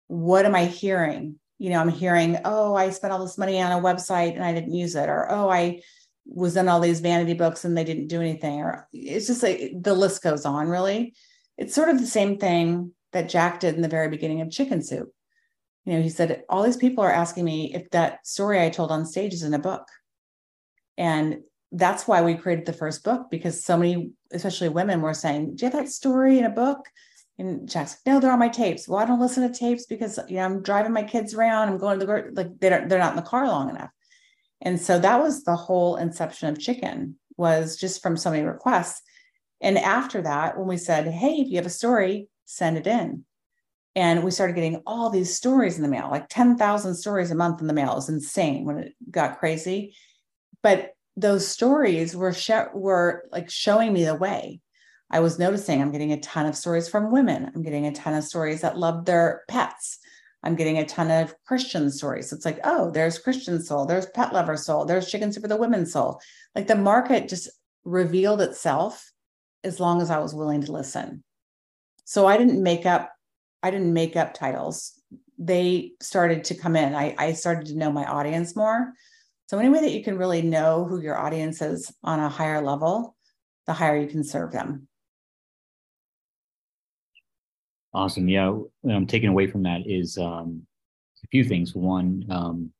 what 0.06 0.46
am 0.46 0.54
I 0.54 0.64
hearing? 0.64 1.38
You 1.58 1.70
know, 1.70 1.80
I'm 1.80 1.88
hearing, 1.88 2.38
oh, 2.44 2.74
I 2.74 2.90
spent 2.90 3.12
all 3.12 3.24
this 3.24 3.38
money 3.38 3.60
on 3.60 3.72
a 3.72 3.82
website 3.82 4.34
and 4.34 4.44
I 4.44 4.54
didn't 4.54 4.74
use 4.74 4.94
it, 4.94 5.08
or 5.08 5.30
oh, 5.30 5.48
I 5.48 5.82
was 6.28 6.56
in 6.56 6.68
all 6.68 6.80
these 6.80 7.00
vanity 7.00 7.34
books 7.34 7.64
and 7.64 7.76
they 7.76 7.84
didn't 7.84 8.08
do 8.08 8.20
anything 8.20 8.60
or 8.60 8.86
it's 8.92 9.26
just 9.26 9.42
like 9.42 9.72
the 9.80 9.94
list 9.94 10.22
goes 10.22 10.44
on 10.44 10.68
really 10.68 11.14
it's 11.56 11.74
sort 11.74 11.88
of 11.88 11.98
the 11.98 12.06
same 12.06 12.38
thing 12.38 12.92
that 13.12 13.30
jack 13.30 13.60
did 13.60 13.74
in 13.74 13.80
the 13.80 13.88
very 13.88 14.08
beginning 14.08 14.42
of 14.42 14.50
chicken 14.50 14.82
soup 14.82 15.08
you 15.86 15.94
know 15.94 16.02
he 16.02 16.10
said 16.10 16.42
all 16.50 16.62
these 16.62 16.76
people 16.76 17.02
are 17.02 17.10
asking 17.10 17.44
me 17.44 17.74
if 17.74 17.88
that 17.90 18.26
story 18.26 18.60
i 18.60 18.68
told 18.68 18.90
on 18.90 19.06
stage 19.06 19.32
is 19.32 19.42
in 19.42 19.54
a 19.54 19.58
book 19.58 19.86
and 20.98 21.38
that's 21.72 22.08
why 22.08 22.22
we 22.22 22.34
created 22.34 22.64
the 22.66 22.72
first 22.72 23.04
book 23.04 23.26
because 23.30 23.62
so 23.62 23.76
many 23.76 24.10
especially 24.32 24.68
women 24.68 25.02
were 25.02 25.12
saying 25.12 25.54
do 25.54 25.66
you 25.66 25.70
have 25.70 25.80
that 25.80 25.90
story 25.90 26.38
in 26.38 26.44
a 26.44 26.50
book 26.50 26.88
and 27.38 27.68
Jack's 27.68 27.92
like, 27.92 28.14
no, 28.14 28.20
they're 28.20 28.32
on 28.32 28.38
my 28.40 28.48
tapes. 28.48 28.88
Well, 28.88 28.98
I 28.98 29.04
don't 29.04 29.20
listen 29.20 29.48
to 29.48 29.56
tapes 29.56 29.86
because 29.86 30.18
you 30.28 30.36
know 30.36 30.44
I'm 30.44 30.62
driving 30.62 30.92
my 30.92 31.04
kids 31.04 31.34
around. 31.34 31.68
I'm 31.68 31.78
going 31.78 32.00
to 32.00 32.04
the 32.06 32.30
like 32.34 32.58
they 32.58 32.68
don't 32.68 32.88
they're 32.88 32.98
not 32.98 33.12
in 33.12 33.16
the 33.16 33.22
car 33.22 33.46
long 33.46 33.70
enough. 33.70 33.90
And 34.60 34.80
so 34.80 34.98
that 34.98 35.20
was 35.20 35.44
the 35.44 35.54
whole 35.54 35.96
inception 35.96 36.48
of 36.48 36.58
chicken 36.58 37.16
was 37.36 37.76
just 37.76 38.02
from 38.02 38.16
so 38.16 38.30
many 38.30 38.42
requests. 38.42 39.02
And 39.60 39.78
after 39.78 40.22
that, 40.22 40.58
when 40.58 40.66
we 40.66 40.76
said, 40.76 41.06
hey, 41.06 41.34
if 41.34 41.48
you 41.48 41.56
have 41.56 41.66
a 41.66 41.70
story, 41.70 42.28
send 42.44 42.76
it 42.76 42.86
in. 42.86 43.24
And 43.94 44.24
we 44.24 44.32
started 44.32 44.54
getting 44.54 44.82
all 44.86 45.10
these 45.10 45.34
stories 45.34 45.76
in 45.76 45.82
the 45.82 45.88
mail, 45.88 46.08
like 46.10 46.28
10,000 46.28 46.94
stories 46.94 47.30
a 47.30 47.36
month 47.36 47.60
in 47.60 47.68
the 47.68 47.72
mail. 47.72 47.92
It 47.92 47.96
was 47.96 48.08
insane 48.08 48.64
when 48.64 48.78
it 48.78 48.94
got 49.10 49.38
crazy. 49.38 49.94
But 50.62 50.92
those 51.20 51.48
stories 51.48 52.14
were 52.14 52.32
sh- 52.32 52.50
were 52.72 53.24
like 53.32 53.50
showing 53.50 53.92
me 53.92 54.04
the 54.04 54.14
way. 54.14 54.60
I 55.10 55.20
was 55.20 55.38
noticing 55.38 55.80
I'm 55.80 55.90
getting 55.90 56.12
a 56.12 56.20
ton 56.20 56.46
of 56.46 56.56
stories 56.56 56.88
from 56.88 57.10
women. 57.10 57.50
I'm 57.54 57.62
getting 57.62 57.86
a 57.86 57.92
ton 57.92 58.14
of 58.14 58.24
stories 58.24 58.60
that 58.60 58.78
love 58.78 59.04
their 59.04 59.42
pets. 59.48 59.98
I'm 60.44 60.54
getting 60.54 60.78
a 60.78 60.86
ton 60.86 61.10
of 61.10 61.34
Christian 61.44 61.90
stories. 61.90 62.32
It's 62.32 62.44
like, 62.44 62.60
oh, 62.62 62.90
there's 62.90 63.18
Christian 63.18 63.60
soul, 63.60 63.86
there's 63.86 64.06
pet 64.06 64.32
lover 64.32 64.56
soul, 64.56 64.84
there's 64.84 65.10
chicken 65.10 65.32
soup 65.32 65.42
for 65.42 65.48
the 65.48 65.56
women's 65.56 65.92
soul. 65.92 66.20
Like 66.54 66.68
the 66.68 66.76
market 66.76 67.28
just 67.28 67.48
revealed 67.84 68.40
itself 68.40 69.10
as 69.64 69.80
long 69.80 70.00
as 70.00 70.10
I 70.10 70.18
was 70.18 70.34
willing 70.34 70.60
to 70.62 70.72
listen. 70.72 71.24
So 72.04 72.26
I 72.26 72.36
didn't 72.36 72.62
make 72.62 72.86
up, 72.86 73.12
I 73.62 73.72
didn't 73.72 73.92
make 73.92 74.14
up 74.14 74.34
titles. 74.34 74.92
They 75.38 75.92
started 76.00 76.44
to 76.44 76.54
come 76.54 76.76
in. 76.76 76.94
I, 76.94 77.16
I 77.18 77.32
started 77.32 77.66
to 77.66 77.76
know 77.76 77.90
my 77.90 78.04
audience 78.04 78.54
more. 78.54 78.92
So 79.48 79.58
any 79.58 79.70
way 79.70 79.80
that 79.80 79.92
you 79.92 80.04
can 80.04 80.18
really 80.18 80.42
know 80.42 80.84
who 80.84 81.00
your 81.00 81.16
audience 81.16 81.62
is 81.62 81.90
on 82.04 82.20
a 82.20 82.28
higher 82.28 82.60
level, 82.60 83.16
the 83.66 83.72
higher 83.72 83.98
you 83.98 84.06
can 84.06 84.22
serve 84.22 84.52
them. 84.52 84.86
Awesome. 87.94 88.28
Yeah, 88.28 88.50
what 88.50 88.94
I'm 88.94 89.06
taking 89.06 89.30
away 89.30 89.46
from 89.46 89.62
that 89.62 89.86
is 89.86 90.18
um, 90.18 90.66
a 91.24 91.28
few 91.28 91.44
things. 91.44 91.74
One, 91.74 92.26
um, 92.28 92.70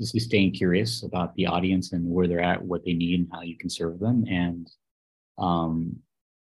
just 0.00 0.18
staying 0.20 0.54
curious 0.54 1.04
about 1.04 1.36
the 1.36 1.46
audience 1.46 1.92
and 1.92 2.04
where 2.10 2.26
they're 2.26 2.40
at, 2.40 2.60
what 2.60 2.84
they 2.84 2.94
need, 2.94 3.20
and 3.20 3.28
how 3.32 3.42
you 3.42 3.56
can 3.56 3.70
serve 3.70 4.00
them, 4.00 4.24
and 4.28 4.68
um, 5.38 5.94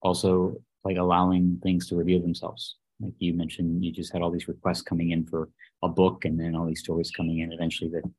also 0.01 0.55
like 0.85 0.95
allowing 0.95 1.59
things 1.61 1.87
to 1.89 1.97
reveal 1.97 2.21
themselves. 2.21 2.77
Like 3.01 3.13
you 3.19 3.33
mentioned, 3.33 3.83
you 3.83 3.91
just 3.91 4.13
had 4.13 4.21
all 4.21 4.31
these 4.31 4.47
requests 4.47 4.81
coming 4.81 5.11
in 5.11 5.25
for 5.25 5.49
a 5.83 5.89
book, 5.89 6.23
and 6.23 6.39
then 6.39 6.55
all 6.55 6.65
these 6.65 6.79
stories 6.79 7.11
coming 7.11 7.39
in. 7.39 7.51
Eventually, 7.51 7.89
that 7.91 8.09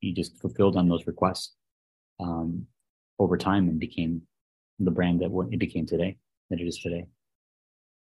you 0.00 0.14
just 0.14 0.38
fulfilled 0.38 0.76
on 0.76 0.88
those 0.88 1.06
requests 1.06 1.54
um, 2.20 2.66
over 3.18 3.36
time 3.36 3.68
and 3.68 3.80
became 3.80 4.22
the 4.78 4.90
brand 4.90 5.20
that 5.20 5.48
it 5.50 5.58
became 5.58 5.86
today, 5.86 6.18
that 6.50 6.60
it 6.60 6.66
is 6.66 6.78
today. 6.78 7.06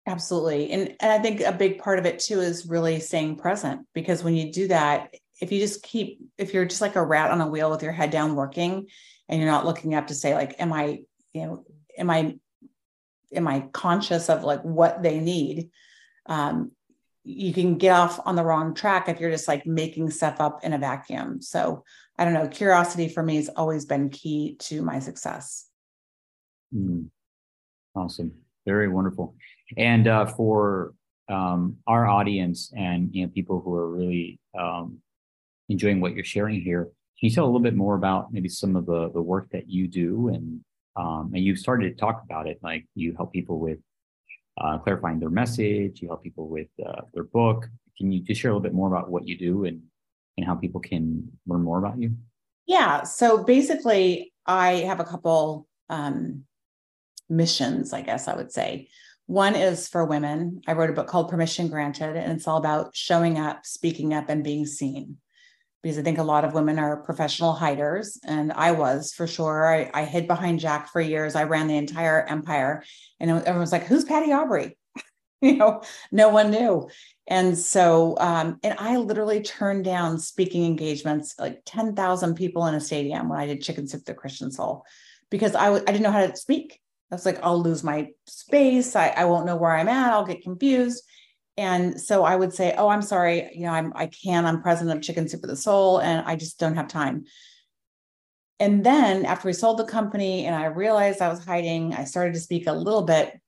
Absolutely. 0.07 0.71
And, 0.71 0.95
and 0.99 1.11
I 1.11 1.19
think 1.19 1.41
a 1.41 1.51
big 1.51 1.77
part 1.77 1.99
of 1.99 2.05
it 2.05 2.19
too 2.19 2.39
is 2.39 2.65
really 2.65 2.99
staying 2.99 3.35
present 3.35 3.85
because 3.93 4.23
when 4.23 4.35
you 4.35 4.51
do 4.51 4.67
that, 4.69 5.13
if 5.41 5.51
you 5.51 5.59
just 5.59 5.83
keep, 5.83 6.19
if 6.37 6.53
you're 6.53 6.65
just 6.65 6.81
like 6.81 6.95
a 6.95 7.05
rat 7.05 7.31
on 7.31 7.41
a 7.41 7.47
wheel 7.47 7.69
with 7.69 7.83
your 7.83 7.91
head 7.91 8.09
down 8.09 8.35
working 8.35 8.87
and 9.29 9.39
you're 9.39 9.51
not 9.51 9.65
looking 9.65 9.93
up 9.93 10.07
to 10.07 10.15
say, 10.15 10.33
like, 10.33 10.55
am 10.59 10.73
I, 10.73 11.03
you 11.33 11.45
know, 11.45 11.65
am 11.97 12.09
I, 12.09 12.37
am 13.33 13.47
I 13.47 13.61
conscious 13.71 14.29
of 14.29 14.43
like 14.43 14.61
what 14.61 15.03
they 15.03 15.19
need? 15.19 15.69
Um, 16.25 16.71
you 17.23 17.53
can 17.53 17.77
get 17.77 17.91
off 17.91 18.19
on 18.25 18.35
the 18.35 18.43
wrong 18.43 18.73
track 18.73 19.07
if 19.07 19.19
you're 19.19 19.31
just 19.31 19.47
like 19.47 19.65
making 19.65 20.09
stuff 20.09 20.39
up 20.39 20.63
in 20.63 20.73
a 20.73 20.77
vacuum. 20.77 21.41
So 21.41 21.83
I 22.17 22.25
don't 22.25 22.33
know, 22.33 22.47
curiosity 22.47 23.07
for 23.07 23.23
me 23.23 23.35
has 23.35 23.49
always 23.49 23.85
been 23.85 24.09
key 24.09 24.55
to 24.61 24.81
my 24.81 24.99
success. 24.99 25.67
Mm. 26.73 27.09
Awesome. 27.95 28.31
Very 28.65 28.87
wonderful. 28.87 29.35
And 29.77 30.07
uh, 30.07 30.25
for 30.25 30.93
um, 31.29 31.77
our 31.87 32.07
audience 32.07 32.71
and 32.75 33.09
you 33.13 33.25
know 33.25 33.31
people 33.31 33.61
who 33.61 33.73
are 33.75 33.89
really 33.89 34.39
um, 34.57 34.99
enjoying 35.69 36.01
what 36.01 36.13
you're 36.13 36.23
sharing 36.23 36.61
here, 36.61 36.83
can 36.83 37.29
you 37.29 37.29
tell 37.29 37.45
a 37.45 37.47
little 37.47 37.59
bit 37.59 37.75
more 37.75 37.95
about 37.95 38.31
maybe 38.31 38.49
some 38.49 38.75
of 38.75 38.85
the 38.85 39.11
the 39.11 39.21
work 39.21 39.49
that 39.51 39.69
you 39.69 39.87
do 39.87 40.29
and 40.29 40.61
um, 40.95 41.31
and 41.33 41.43
you 41.43 41.55
started 41.55 41.89
to 41.89 41.99
talk 41.99 42.21
about 42.23 42.47
it, 42.47 42.59
like 42.61 42.85
you 42.95 43.13
help 43.15 43.31
people 43.31 43.59
with 43.59 43.79
uh, 44.57 44.77
clarifying 44.79 45.19
their 45.19 45.29
message, 45.29 46.01
you 46.01 46.09
help 46.09 46.23
people 46.23 46.47
with 46.47 46.67
uh, 46.85 47.01
their 47.13 47.23
book. 47.23 47.67
Can 47.97 48.11
you 48.11 48.21
just 48.21 48.41
share 48.41 48.51
a 48.51 48.53
little 48.53 48.63
bit 48.63 48.73
more 48.73 48.87
about 48.87 49.09
what 49.09 49.27
you 49.27 49.37
do 49.37 49.65
and 49.65 49.81
and 50.37 50.45
how 50.45 50.55
people 50.55 50.79
can 50.79 51.29
learn 51.45 51.61
more 51.61 51.77
about 51.77 51.99
you? 51.99 52.15
Yeah. 52.65 53.03
So 53.03 53.43
basically, 53.43 54.33
I 54.45 54.73
have 54.87 54.99
a 54.99 55.03
couple 55.03 55.67
um, 55.89 56.45
missions, 57.29 57.93
I 57.93 58.01
guess 58.01 58.27
I 58.27 58.35
would 58.35 58.51
say. 58.51 58.87
One 59.25 59.55
is 59.55 59.87
for 59.87 60.05
women. 60.05 60.61
I 60.67 60.73
wrote 60.73 60.89
a 60.89 60.93
book 60.93 61.07
called 61.07 61.29
Permission 61.29 61.67
Granted, 61.67 62.15
and 62.15 62.31
it's 62.31 62.47
all 62.47 62.57
about 62.57 62.95
showing 62.95 63.37
up, 63.37 63.65
speaking 63.65 64.13
up, 64.13 64.29
and 64.29 64.43
being 64.43 64.65
seen. 64.65 65.17
Because 65.81 65.97
I 65.97 66.03
think 66.03 66.19
a 66.19 66.23
lot 66.23 66.45
of 66.45 66.53
women 66.53 66.77
are 66.77 67.01
professional 67.01 67.53
hiders, 67.53 68.19
and 68.23 68.53
I 68.53 68.71
was 68.71 69.13
for 69.13 69.25
sure. 69.25 69.65
I, 69.67 69.89
I 69.93 70.05
hid 70.05 70.27
behind 70.27 70.59
Jack 70.59 70.89
for 70.89 71.01
years. 71.01 71.35
I 71.35 71.43
ran 71.45 71.67
the 71.67 71.77
entire 71.77 72.23
empire, 72.23 72.83
and 73.19 73.31
everyone 73.31 73.59
was 73.61 73.71
like, 73.71 73.85
"Who's 73.87 74.05
Patty 74.05 74.29
Aubery?" 74.29 74.73
you 75.41 75.57
know, 75.57 75.81
no 76.11 76.29
one 76.29 76.51
knew. 76.51 76.87
And 77.27 77.57
so, 77.57 78.15
um, 78.19 78.59
and 78.63 78.75
I 78.77 78.97
literally 78.97 79.41
turned 79.41 79.85
down 79.85 80.19
speaking 80.19 80.65
engagements, 80.65 81.35
like 81.39 81.61
10,000 81.65 82.35
people 82.35 82.67
in 82.67 82.75
a 82.75 82.79
stadium 82.79 83.29
when 83.29 83.39
I 83.39 83.47
did 83.47 83.63
Chicken 83.63 83.87
Soup 83.87 84.03
the 84.05 84.13
Christian 84.13 84.51
Soul, 84.51 84.83
because 85.29 85.55
I 85.55 85.65
w- 85.65 85.83
I 85.87 85.91
didn't 85.91 86.03
know 86.03 86.11
how 86.11 86.27
to 86.27 86.35
speak. 86.35 86.79
I 87.11 87.15
was 87.15 87.25
like, 87.25 87.39
I'll 87.43 87.61
lose 87.61 87.83
my 87.83 88.09
space. 88.27 88.95
I, 88.95 89.09
I 89.09 89.25
won't 89.25 89.45
know 89.45 89.55
where 89.55 89.71
I'm 89.75 89.87
at. 89.87 90.13
I'll 90.13 90.25
get 90.25 90.43
confused. 90.43 91.03
And 91.61 92.01
so 92.01 92.23
I 92.23 92.35
would 92.35 92.53
say, 92.53 92.73
Oh, 92.75 92.87
I'm 92.87 93.03
sorry. 93.03 93.51
You 93.53 93.67
know, 93.67 93.71
I'm, 93.71 93.93
I 93.95 94.07
can, 94.07 94.47
I'm 94.47 94.63
president 94.63 94.97
of 94.97 95.03
Chicken 95.03 95.29
Soup 95.29 95.39
for 95.39 95.45
the 95.45 95.55
Soul, 95.55 95.99
and 95.99 96.25
I 96.25 96.35
just 96.35 96.57
don't 96.57 96.75
have 96.75 96.87
time. 96.87 97.25
And 98.59 98.83
then 98.83 99.25
after 99.27 99.47
we 99.47 99.53
sold 99.53 99.77
the 99.77 99.85
company 99.85 100.47
and 100.47 100.55
I 100.55 100.65
realized 100.65 101.21
I 101.21 101.29
was 101.29 101.45
hiding, 101.45 101.93
I 101.93 102.05
started 102.05 102.33
to 102.33 102.39
speak 102.39 102.65
a 102.65 102.73
little 102.73 103.03
bit. 103.03 103.39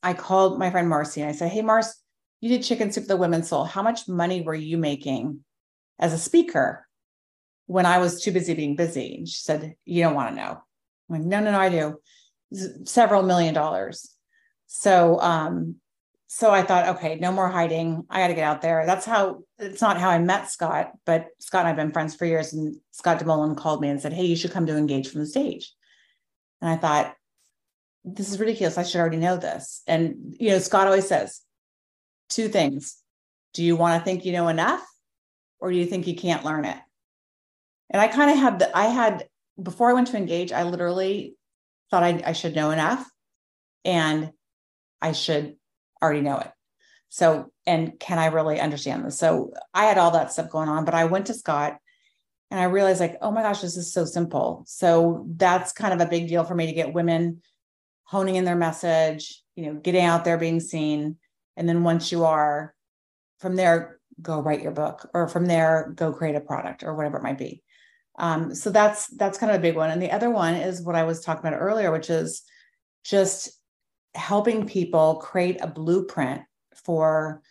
I 0.00 0.14
called 0.14 0.60
my 0.60 0.70
friend 0.70 0.88
Marcy 0.88 1.20
and 1.20 1.28
I 1.28 1.32
said, 1.32 1.50
Hey, 1.50 1.60
Mars, 1.60 1.92
you 2.40 2.50
did 2.50 2.62
chicken 2.62 2.92
soup 2.92 3.04
for 3.04 3.08
the 3.08 3.16
women's 3.16 3.48
soul. 3.48 3.64
How 3.64 3.82
much 3.82 4.06
money 4.06 4.42
were 4.42 4.54
you 4.54 4.78
making 4.78 5.40
as 5.98 6.12
a 6.12 6.18
speaker 6.18 6.86
when 7.66 7.84
I 7.84 7.98
was 7.98 8.22
too 8.22 8.30
busy 8.30 8.54
being 8.54 8.76
busy? 8.76 9.16
And 9.16 9.28
she 9.28 9.38
said, 9.38 9.74
You 9.84 10.04
don't 10.04 10.14
want 10.14 10.30
to 10.30 10.36
know. 10.36 10.62
I'm 11.10 11.16
like, 11.16 11.22
No, 11.22 11.40
no, 11.40 11.50
no, 11.50 11.58
I 11.58 11.68
do. 11.68 11.96
Several 12.84 13.24
million 13.24 13.54
dollars. 13.54 14.08
So, 14.68 15.20
um, 15.20 15.80
so 16.30 16.50
I 16.50 16.62
thought, 16.62 16.96
okay, 16.96 17.16
no 17.16 17.32
more 17.32 17.48
hiding. 17.48 18.04
I 18.10 18.20
got 18.20 18.28
to 18.28 18.34
get 18.34 18.44
out 18.44 18.60
there. 18.60 18.84
That's 18.84 19.06
how 19.06 19.44
it's 19.58 19.80
not 19.80 19.98
how 19.98 20.10
I 20.10 20.18
met 20.18 20.50
Scott, 20.50 20.92
but 21.06 21.28
Scott 21.40 21.60
and 21.60 21.68
I've 21.68 21.76
been 21.76 21.90
friends 21.90 22.14
for 22.14 22.26
years. 22.26 22.52
And 22.52 22.76
Scott 22.90 23.18
deMoulin 23.18 23.56
called 23.56 23.80
me 23.80 23.88
and 23.88 23.98
said, 23.98 24.12
Hey, 24.12 24.26
you 24.26 24.36
should 24.36 24.52
come 24.52 24.66
to 24.66 24.76
engage 24.76 25.08
from 25.08 25.22
the 25.22 25.26
stage. 25.26 25.72
And 26.60 26.70
I 26.70 26.76
thought, 26.76 27.14
this 28.04 28.30
is 28.30 28.38
ridiculous. 28.38 28.76
I 28.76 28.82
should 28.82 29.00
already 29.00 29.16
know 29.16 29.38
this. 29.38 29.82
And, 29.86 30.36
you 30.38 30.50
know, 30.50 30.58
Scott 30.58 30.86
always 30.86 31.08
says 31.08 31.40
two 32.28 32.48
things 32.48 32.98
Do 33.54 33.64
you 33.64 33.74
want 33.74 33.98
to 33.98 34.04
think 34.04 34.26
you 34.26 34.32
know 34.32 34.48
enough 34.48 34.86
or 35.60 35.70
do 35.70 35.78
you 35.78 35.86
think 35.86 36.06
you 36.06 36.14
can't 36.14 36.44
learn 36.44 36.66
it? 36.66 36.76
And 37.88 38.02
I 38.02 38.08
kind 38.08 38.30
of 38.30 38.36
had 38.36 38.58
the, 38.58 38.76
I 38.76 38.84
had, 38.84 39.26
before 39.60 39.88
I 39.88 39.94
went 39.94 40.08
to 40.08 40.18
engage, 40.18 40.52
I 40.52 40.64
literally 40.64 41.36
thought 41.90 42.02
I, 42.02 42.22
I 42.22 42.32
should 42.32 42.54
know 42.54 42.70
enough 42.70 43.08
and 43.82 44.30
I 45.00 45.12
should 45.12 45.56
already 46.02 46.20
know 46.20 46.38
it. 46.38 46.50
So, 47.08 47.50
and 47.66 47.98
can 47.98 48.18
I 48.18 48.26
really 48.26 48.60
understand 48.60 49.04
this? 49.04 49.18
So 49.18 49.52
I 49.72 49.84
had 49.84 49.98
all 49.98 50.10
that 50.12 50.32
stuff 50.32 50.50
going 50.50 50.68
on, 50.68 50.84
but 50.84 50.94
I 50.94 51.06
went 51.06 51.26
to 51.26 51.34
Scott 51.34 51.78
and 52.50 52.60
I 52.60 52.64
realized, 52.64 53.00
like, 53.00 53.18
oh 53.20 53.30
my 53.30 53.42
gosh, 53.42 53.60
this 53.60 53.76
is 53.76 53.92
so 53.92 54.04
simple. 54.04 54.64
So 54.66 55.26
that's 55.36 55.72
kind 55.72 55.92
of 55.92 56.06
a 56.06 56.10
big 56.10 56.28
deal 56.28 56.44
for 56.44 56.54
me 56.54 56.66
to 56.66 56.72
get 56.72 56.92
women 56.92 57.42
honing 58.04 58.36
in 58.36 58.44
their 58.44 58.56
message, 58.56 59.42
you 59.54 59.66
know, 59.66 59.74
getting 59.74 60.04
out 60.04 60.24
there, 60.24 60.38
being 60.38 60.60
seen. 60.60 61.16
And 61.56 61.68
then 61.68 61.82
once 61.82 62.10
you 62.10 62.24
are 62.24 62.74
from 63.38 63.56
there, 63.56 64.00
go 64.20 64.40
write 64.40 64.62
your 64.62 64.72
book, 64.72 65.08
or 65.14 65.28
from 65.28 65.46
there, 65.46 65.92
go 65.94 66.12
create 66.12 66.36
a 66.36 66.40
product 66.40 66.82
or 66.82 66.94
whatever 66.94 67.18
it 67.18 67.22
might 67.22 67.38
be. 67.38 67.62
Um, 68.18 68.54
so 68.54 68.70
that's 68.70 69.06
that's 69.08 69.38
kind 69.38 69.52
of 69.52 69.58
a 69.58 69.62
big 69.62 69.76
one. 69.76 69.90
And 69.90 70.02
the 70.02 70.10
other 70.10 70.30
one 70.30 70.54
is 70.54 70.82
what 70.82 70.96
I 70.96 71.04
was 71.04 71.20
talking 71.20 71.46
about 71.46 71.58
earlier, 71.58 71.92
which 71.92 72.10
is 72.10 72.42
just 73.04 73.50
helping 74.18 74.66
people 74.66 75.16
create 75.16 75.58
a 75.60 75.66
blueprint 75.66 76.42
for 76.74 77.42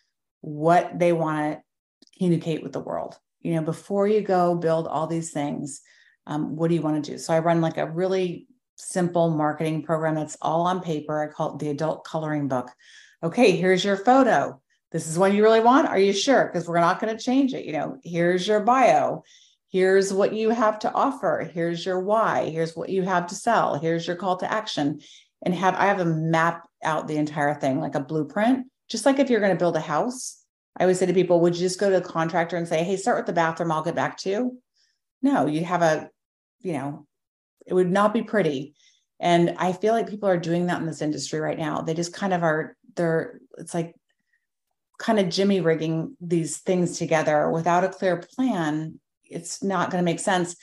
what 0.42 1.00
they 1.00 1.14
want 1.14 1.56
to 1.56 2.08
communicate 2.18 2.62
with 2.62 2.74
the 2.74 2.80
world. 2.80 3.18
You 3.42 3.56
know, 3.56 3.62
before 3.62 4.08
you 4.08 4.22
go 4.22 4.56
build 4.56 4.88
all 4.88 5.08
these 5.08 5.32
things, 5.32 5.82
um, 6.26 6.56
what 6.56 6.68
do 6.68 6.76
you 6.76 6.82
want 6.82 7.04
to 7.04 7.12
do? 7.12 7.18
So 7.18 7.34
I 7.34 7.40
run 7.40 7.62
like 7.62 7.78
a 7.78 7.90
really 7.90 8.48
simple 8.76 9.30
marketing 9.30 9.84
program 9.84 10.16
that's 10.16 10.38
all 10.42 10.68
on 10.68 10.82
paper. 10.82 11.22
I 11.22 11.34
call 11.34 11.56
it 11.56 11.60
the 11.60 11.70
adult 11.70 12.04
coloring 12.04 12.48
book. 12.48 12.70
Okay, 13.24 13.52
here's 13.52 13.84
your 13.84 13.98
photo. 13.98 14.62
This 14.92 15.08
is 15.08 15.18
one 15.18 15.36
you 15.36 15.44
really 15.44 15.60
want. 15.60 15.88
Are 15.88 16.00
you 16.00 16.14
sure? 16.14 16.46
Because 16.46 16.68
we're 16.68 16.80
not 16.80 17.00
going 17.00 17.16
to 17.16 17.24
change 17.24 17.54
it. 17.54 17.66
You 17.66 17.74
know, 17.74 17.98
here's 18.04 18.48
your 18.48 18.62
bio. 18.62 19.24
Here's 19.70 20.14
what 20.14 20.34
you 20.34 20.50
have 20.50 20.80
to 20.80 20.94
offer. 20.94 21.50
Here's 21.54 21.86
your 21.86 22.00
why. 22.00 22.50
Here's 22.50 22.76
what 22.76 22.90
you 22.90 23.04
have 23.04 23.28
to 23.28 23.36
sell. 23.36 23.78
Here's 23.80 24.08
your 24.08 24.16
call 24.16 24.38
to 24.38 24.52
action. 24.52 25.02
And 25.48 25.56
have 25.56 25.76
I 25.76 25.86
have 25.86 26.02
a 26.02 26.06
map 26.06 26.68
out 26.84 27.08
the 27.08 27.16
entire 27.16 27.54
thing 27.56 27.80
like 27.80 27.96
a 27.96 28.02
blueprint. 28.02 28.68
Just 28.90 29.06
like 29.06 29.18
if 29.18 29.30
you're 29.30 29.40
going 29.40 29.54
to 29.54 29.58
build 29.58 29.78
a 29.78 29.80
house, 29.80 30.44
I 30.76 30.84
always 30.84 31.00
say 31.00 31.06
to 31.06 31.14
people, 31.14 31.40
would 31.40 31.56
you 31.56 31.62
just 31.62 31.80
go 31.80 31.90
to 31.90 31.96
the 31.96 32.06
contractor 32.06 32.58
and 32.58 32.68
say, 32.68 32.84
hey, 32.84 32.98
start 32.98 33.16
with 33.16 33.28
the 33.28 33.32
bathroom, 33.32 33.72
I'll 33.72 33.82
get 33.82 33.96
back 33.96 34.18
to 34.18 34.30
you? 34.30 34.62
No, 35.22 35.46
you 35.46 35.64
have 35.64 35.82
a, 35.82 36.10
you 36.60 36.74
know, 36.74 37.08
it 37.66 37.74
would 37.74 37.90
not 37.90 38.14
be 38.14 38.24
pretty. 38.24 38.76
And 39.22 39.56
I 39.58 39.72
feel 39.72 39.94
like 39.94 40.10
people 40.10 40.28
are 40.28 40.38
doing 40.38 40.66
that 40.66 40.82
in 40.82 40.86
this 40.86 41.02
industry 41.02 41.40
right 41.40 41.58
now. 41.58 41.80
They 41.80 41.94
just 41.94 42.12
kind 42.12 42.34
of 42.34 42.44
are, 42.44 42.76
they're, 42.98 43.40
it's 43.58 43.74
like 43.74 43.96
kind 45.00 45.18
of 45.18 45.30
jimmy 45.30 45.62
rigging 45.62 46.18
these 46.20 46.58
things 46.58 46.98
together 46.98 47.50
without 47.50 47.86
a 47.86 47.90
clear 47.90 48.18
plan. 48.18 49.00
It's 49.24 49.64
not 49.64 49.92
going 49.92 50.02
to 50.02 50.12
make 50.12 50.20
sense. 50.20 50.58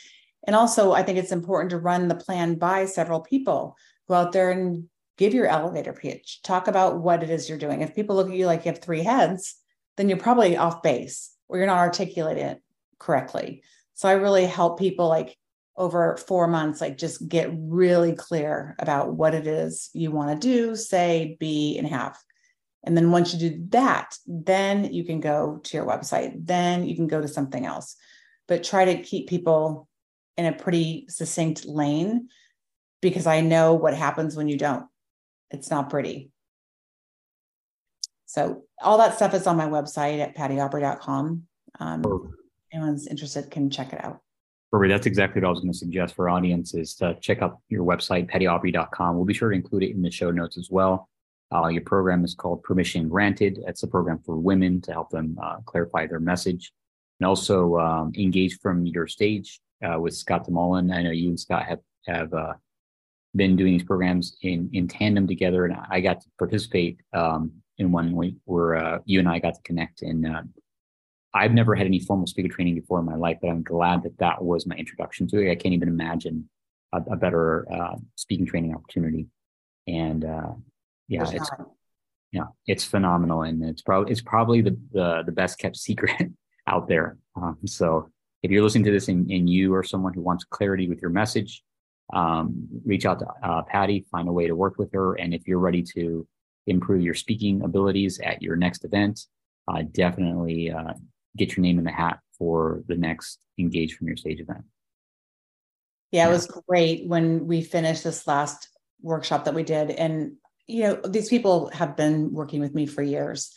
And 0.47 0.55
also, 0.55 0.92
I 0.92 1.03
think 1.03 1.16
it's 1.16 1.33
important 1.33 1.70
to 1.70 1.79
run 1.79 2.09
the 2.09 2.14
plan 2.14 2.57
by 2.57 2.85
several 2.85 3.20
people. 3.20 3.79
Go 4.09 4.14
out 4.14 4.33
there 4.33 4.51
and 4.51 4.88
give 5.17 5.35
your 5.35 5.47
elevator 5.47 5.93
pitch, 5.93 6.40
talk 6.43 6.67
about 6.69 7.01
what 7.01 7.23
it 7.23 7.31
is 7.31 7.49
you're 7.49 7.59
doing. 7.59 7.81
If 7.81 7.95
people 7.95 8.17
look 8.17 8.29
at 8.29 8.35
you 8.35 8.47
like 8.47 8.64
you 8.64 8.73
have 8.73 8.83
three 8.83 9.03
heads, 9.03 9.57
then 9.97 10.09
you're 10.09 10.19
probably 10.19 10.57
off 10.57 10.83
base 10.83 11.33
or 11.49 11.59
you're 11.59 11.67
not 11.67 11.79
articulating 11.79 12.45
it 12.45 12.62
correctly. 12.99 13.62
So 13.95 14.09
I 14.09 14.12
really 14.12 14.47
help 14.47 14.79
people 14.79 15.09
like 15.09 15.37
over 15.77 16.17
four 16.17 16.47
months, 16.47 16.81
like 16.81 16.99
just 16.99 17.29
get 17.29 17.51
really 17.53 18.12
clear 18.12 18.75
about 18.79 19.14
what 19.14 19.35
it 19.35 19.47
is 19.47 19.90
you 19.93 20.11
want 20.11 20.31
to 20.31 20.49
do, 20.49 20.77
say, 20.77 21.37
be, 21.40 21.79
and 21.79 21.87
have. 21.87 22.17
And 22.85 22.97
then 22.97 23.11
once 23.11 23.33
you 23.33 23.51
do 23.51 23.64
that, 23.71 24.17
then 24.27 24.93
you 24.93 25.05
can 25.05 25.21
go 25.21 25.61
to 25.64 25.77
your 25.77 25.87
website. 25.87 26.35
Then 26.47 26.87
you 26.87 26.95
can 26.95 27.07
go 27.07 27.21
to 27.21 27.29
something 27.29 27.64
else. 27.64 27.97
But 28.47 28.62
try 28.62 28.85
to 28.85 29.03
keep 29.03 29.29
people 29.29 29.88
in 30.37 30.47
a 30.47 30.53
pretty 30.53 31.07
succinct 31.09 31.64
lane 31.64 32.29
because 33.05 33.27
I 33.27 33.43
know 33.43 33.75
what 33.75 33.95
happens 33.95 34.35
when 34.35 34.49
you 34.49 34.57
don't. 34.57 34.87
It's 35.51 35.71
not 35.71 35.90
pretty. 35.90 36.33
So 38.25 38.62
all 38.83 38.97
that 38.97 39.14
stuff 39.14 39.35
is 39.35 39.47
on 39.47 39.59
my 39.59 39.67
website 39.67 40.21
at 40.21 40.35
pattyaubery.com. 40.35 41.43
Um, 41.79 42.35
anyone's 42.73 43.07
interested 43.07 43.51
can 43.51 43.69
check 43.69 43.93
it 43.93 44.03
out. 44.03 44.21
Perfect. 44.73 44.90
That's 44.90 45.07
exactly 45.07 45.43
what 45.43 45.49
I 45.49 45.51
was 45.51 45.61
going 45.61 45.73
to 45.73 45.79
suggest 45.79 46.14
for 46.14 46.31
audiences 46.31 46.95
to 46.97 47.14
check 47.21 47.43
out 47.43 47.59
your 47.69 47.85
website, 47.85 48.31
pattyaubery.com. 48.33 49.17
We'll 49.17 49.27
be 49.27 49.35
sure 49.35 49.51
to 49.51 49.55
include 49.55 49.83
it 49.83 49.90
in 49.90 50.01
the 50.01 50.11
show 50.11 50.31
notes 50.31 50.57
as 50.57 50.71
well. 50.71 51.09
Uh, 51.55 51.69
your 51.69 51.83
program 51.83 52.25
is 52.25 52.35
called 52.35 52.62
Permission 52.62 53.09
Granted. 53.11 53.61
It's 53.67 53.83
a 53.83 53.87
program 53.87 54.19
for 54.25 54.37
women 54.37 54.81
to 54.81 54.93
help 54.93 55.11
them 55.11 55.38
uh, 55.40 55.57
clarify 55.67 56.07
their 56.07 56.21
message 56.21 56.73
and 57.21 57.27
also 57.27 57.77
um, 57.77 58.12
engage 58.17 58.59
from 58.61 58.87
your 58.87 59.07
stage 59.07 59.61
uh, 59.85 60.01
with 60.01 60.17
Scott 60.17 60.49
deMoulin. 60.49 60.93
I 60.93 61.03
know 61.03 61.11
you 61.11 61.29
and 61.29 61.38
Scott 61.38 61.67
have 61.67 61.81
have 62.07 62.33
uh, 62.35 62.55
been 63.37 63.57
doing 63.57 63.73
these 63.73 63.83
programs 63.83 64.37
in 64.42 64.70
in 64.73 64.88
tandem 64.88 65.27
together, 65.27 65.64
and 65.64 65.77
I 65.90 66.01
got 66.01 66.20
to 66.20 66.29
participate 66.38 67.01
um, 67.12 67.53
in 67.79 67.92
one 67.92 68.12
where 68.44 68.77
uh, 68.77 68.99
you 69.05 69.18
and 69.18 69.29
I 69.29 69.38
got 69.38 69.55
to 69.55 69.62
connect. 69.62 70.03
And 70.03 70.27
uh, 70.27 70.42
I've 71.35 71.53
never 71.53 71.75
had 71.75 71.87
any 71.87 71.99
formal 71.99 72.27
speaker 72.27 72.49
training 72.49 72.77
before 72.77 73.01
in 73.01 73.05
my 73.05 73.16
life, 73.16 73.38
but 73.42 73.49
I'm 73.49 73.62
glad 73.62 74.05
that 74.05 74.18
that 74.18 74.42
was 74.42 74.66
my 74.66 74.77
introduction 74.77 75.27
to 75.29 75.40
it. 75.40 75.51
I 75.51 75.57
can't 75.57 75.75
even 75.75 75.88
imagine 75.88 76.49
a, 76.92 76.99
a 77.12 77.16
better 77.16 77.66
uh, 77.73 77.97
speaking 78.14 78.47
training 78.47 78.75
opportunity. 78.75 79.27
And 79.87 80.25
uh, 80.25 80.53
yeah, 81.09 81.29
it's 81.31 81.51
yeah, 82.33 82.47
it's 82.66 82.85
phenomenal, 82.85 83.42
and 83.42 83.62
it's 83.64 83.83
probably 83.83 84.11
it's 84.11 84.20
probably 84.20 84.61
the, 84.61 84.77
the 84.92 85.23
the 85.27 85.33
best 85.33 85.59
kept 85.59 85.77
secret 85.77 86.31
out 86.66 86.88
there. 86.88 87.18
Um, 87.37 87.59
so 87.66 88.11
if 88.42 88.51
you're 88.51 88.62
listening 88.62 88.85
to 88.85 88.90
this 88.90 89.09
and, 89.09 89.31
and 89.31 89.49
you 89.49 89.75
are 89.75 89.83
someone 89.83 90.14
who 90.14 90.20
wants 90.20 90.44
clarity 90.44 90.88
with 90.88 91.01
your 91.01 91.11
message, 91.11 91.62
um, 92.12 92.69
reach 92.85 93.07
out 93.07 93.21
to 93.21 93.27
uh, 93.43 93.62
Patty, 93.62 94.05
find 94.11 94.29
a 94.29 94.33
way 94.33 94.47
to 94.47 94.55
work 94.55 94.79
with 94.79 94.93
her. 94.93 95.14
And 95.14 95.33
if 95.33 95.47
you're 95.47 95.59
ready 95.59 95.83
to 95.95 96.27
improve 96.67 97.03
your 97.03 97.14
speaking 97.14 97.62
abilities 97.62 98.21
at 98.21 98.43
your 98.43 98.57
next 98.57 98.85
event, 98.85 99.21
uh, 99.69 99.83
definitely 99.93 100.71
uh, 100.71 100.93
get 101.37 101.57
your 101.57 101.62
name 101.62 101.79
in 101.79 101.85
the 101.85 101.93
hat 101.93 102.21
for 102.38 102.83
the 102.88 102.97
next 102.97 103.38
Engage 103.59 103.95
from 103.95 104.09
Your 104.09 104.17
Stage 104.17 104.40
event. 104.40 104.64
Yeah, 106.11 106.29
it 106.29 106.31
was 106.31 106.47
great 106.69 107.09
when 107.09 107.47
we 107.47 107.62
finished 107.62 108.05
this 108.05 108.27
last 108.27 108.69
workshop 109.03 109.45
that 109.45 109.55
we 109.55 109.62
did. 109.62 109.90
And, 109.90 110.35
you 110.67 110.85
know, 110.85 111.01
these 111.05 111.29
people 111.29 111.71
have 111.73 111.97
been 111.97 112.33
working 112.33 112.61
with 112.61 112.75
me 112.75 112.87
for 112.87 113.03
years. 113.03 113.53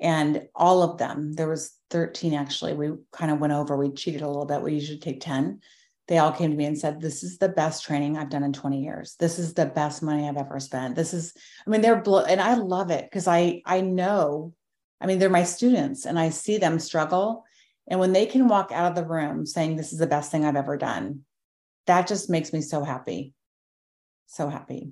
And 0.00 0.48
all 0.54 0.82
of 0.82 0.98
them, 0.98 1.34
there 1.34 1.48
was 1.48 1.72
13 1.90 2.32
actually, 2.32 2.72
we 2.72 2.92
kind 3.12 3.30
of 3.30 3.38
went 3.38 3.52
over, 3.52 3.76
we 3.76 3.90
cheated 3.90 4.22
a 4.22 4.26
little 4.26 4.46
bit. 4.46 4.62
We 4.62 4.74
usually 4.74 4.98
take 4.98 5.20
10 5.20 5.60
they 6.10 6.18
all 6.18 6.32
came 6.32 6.50
to 6.50 6.56
me 6.56 6.64
and 6.64 6.76
said, 6.76 7.00
This 7.00 7.22
is 7.22 7.38
the 7.38 7.48
best 7.48 7.84
training 7.84 8.18
I've 8.18 8.30
done 8.30 8.42
in 8.42 8.52
20 8.52 8.82
years. 8.82 9.14
This 9.20 9.38
is 9.38 9.54
the 9.54 9.64
best 9.64 10.02
money 10.02 10.28
I've 10.28 10.36
ever 10.36 10.58
spent. 10.58 10.96
This 10.96 11.14
is, 11.14 11.32
I 11.64 11.70
mean, 11.70 11.82
they're, 11.82 12.02
blo- 12.02 12.24
and 12.24 12.40
I 12.40 12.54
love 12.54 12.90
it 12.90 13.04
because 13.04 13.28
I, 13.28 13.62
I 13.64 13.80
know, 13.80 14.52
I 15.00 15.06
mean, 15.06 15.20
they're 15.20 15.30
my 15.30 15.44
students 15.44 16.06
and 16.06 16.18
I 16.18 16.30
see 16.30 16.58
them 16.58 16.80
struggle. 16.80 17.44
And 17.86 18.00
when 18.00 18.12
they 18.12 18.26
can 18.26 18.48
walk 18.48 18.72
out 18.72 18.90
of 18.90 18.96
the 18.96 19.08
room 19.08 19.46
saying, 19.46 19.76
This 19.76 19.92
is 19.92 20.00
the 20.00 20.08
best 20.08 20.32
thing 20.32 20.44
I've 20.44 20.56
ever 20.56 20.76
done, 20.76 21.20
that 21.86 22.08
just 22.08 22.28
makes 22.28 22.52
me 22.52 22.60
so 22.60 22.82
happy. 22.82 23.32
So 24.26 24.48
happy. 24.48 24.90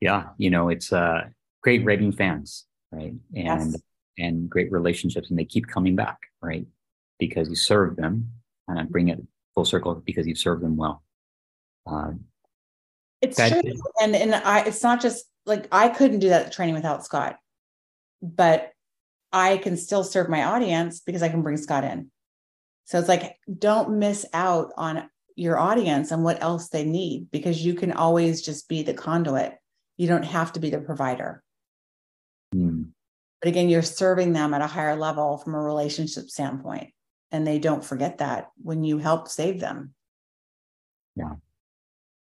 Yeah. 0.00 0.30
You 0.38 0.50
know, 0.50 0.70
it's 0.70 0.92
uh, 0.92 1.28
great 1.62 1.84
raving 1.84 2.12
fans, 2.12 2.66
right? 2.90 3.14
And, 3.32 3.46
Yes. 3.46 3.76
and 4.18 4.50
great 4.50 4.72
relationships, 4.72 5.30
and 5.30 5.38
they 5.38 5.44
keep 5.44 5.68
coming 5.68 5.94
back, 5.94 6.18
right? 6.42 6.66
Because 7.18 7.48
you 7.48 7.56
served 7.56 7.96
them, 7.96 8.30
and 8.68 8.78
I 8.78 8.84
bring 8.84 9.08
it 9.08 9.20
full 9.54 9.64
circle 9.64 9.94
because 9.94 10.26
you've 10.26 10.38
served 10.38 10.62
them 10.62 10.76
well. 10.76 11.02
Um, 11.86 12.24
It's 13.20 13.36
true. 13.36 13.62
And 14.00 14.16
and 14.16 14.34
I 14.34 14.60
it's 14.60 14.82
not 14.82 15.00
just 15.00 15.24
like 15.46 15.68
I 15.72 15.88
couldn't 15.88 16.20
do 16.20 16.30
that 16.30 16.52
training 16.52 16.74
without 16.74 17.04
Scott. 17.04 17.38
But 18.22 18.70
I 19.32 19.56
can 19.56 19.76
still 19.76 20.04
serve 20.04 20.28
my 20.28 20.44
audience 20.44 21.00
because 21.00 21.22
I 21.22 21.28
can 21.28 21.42
bring 21.42 21.56
Scott 21.56 21.84
in. 21.84 22.10
So 22.84 22.98
it's 22.98 23.08
like 23.08 23.36
don't 23.58 23.98
miss 23.98 24.26
out 24.32 24.72
on 24.76 25.08
your 25.34 25.58
audience 25.58 26.10
and 26.10 26.22
what 26.22 26.42
else 26.42 26.68
they 26.68 26.84
need 26.84 27.30
because 27.30 27.64
you 27.64 27.74
can 27.74 27.92
always 27.92 28.42
just 28.42 28.68
be 28.68 28.82
the 28.82 28.94
conduit. 28.94 29.56
You 29.96 30.06
don't 30.06 30.24
have 30.24 30.52
to 30.52 30.60
be 30.60 30.70
the 30.70 30.78
provider. 30.80 31.42
But 33.40 33.48
again, 33.48 33.68
you're 33.68 33.82
serving 33.82 34.32
them 34.32 34.54
at 34.54 34.60
a 34.60 34.66
higher 34.66 34.94
level 34.94 35.38
from 35.38 35.54
a 35.54 35.60
relationship 35.60 36.28
standpoint. 36.28 36.92
And 37.32 37.46
they 37.46 37.58
don't 37.58 37.84
forget 37.84 38.18
that 38.18 38.50
when 38.62 38.84
you 38.84 38.98
help 38.98 39.26
save 39.26 39.58
them. 39.58 39.94
Yeah. 41.16 41.34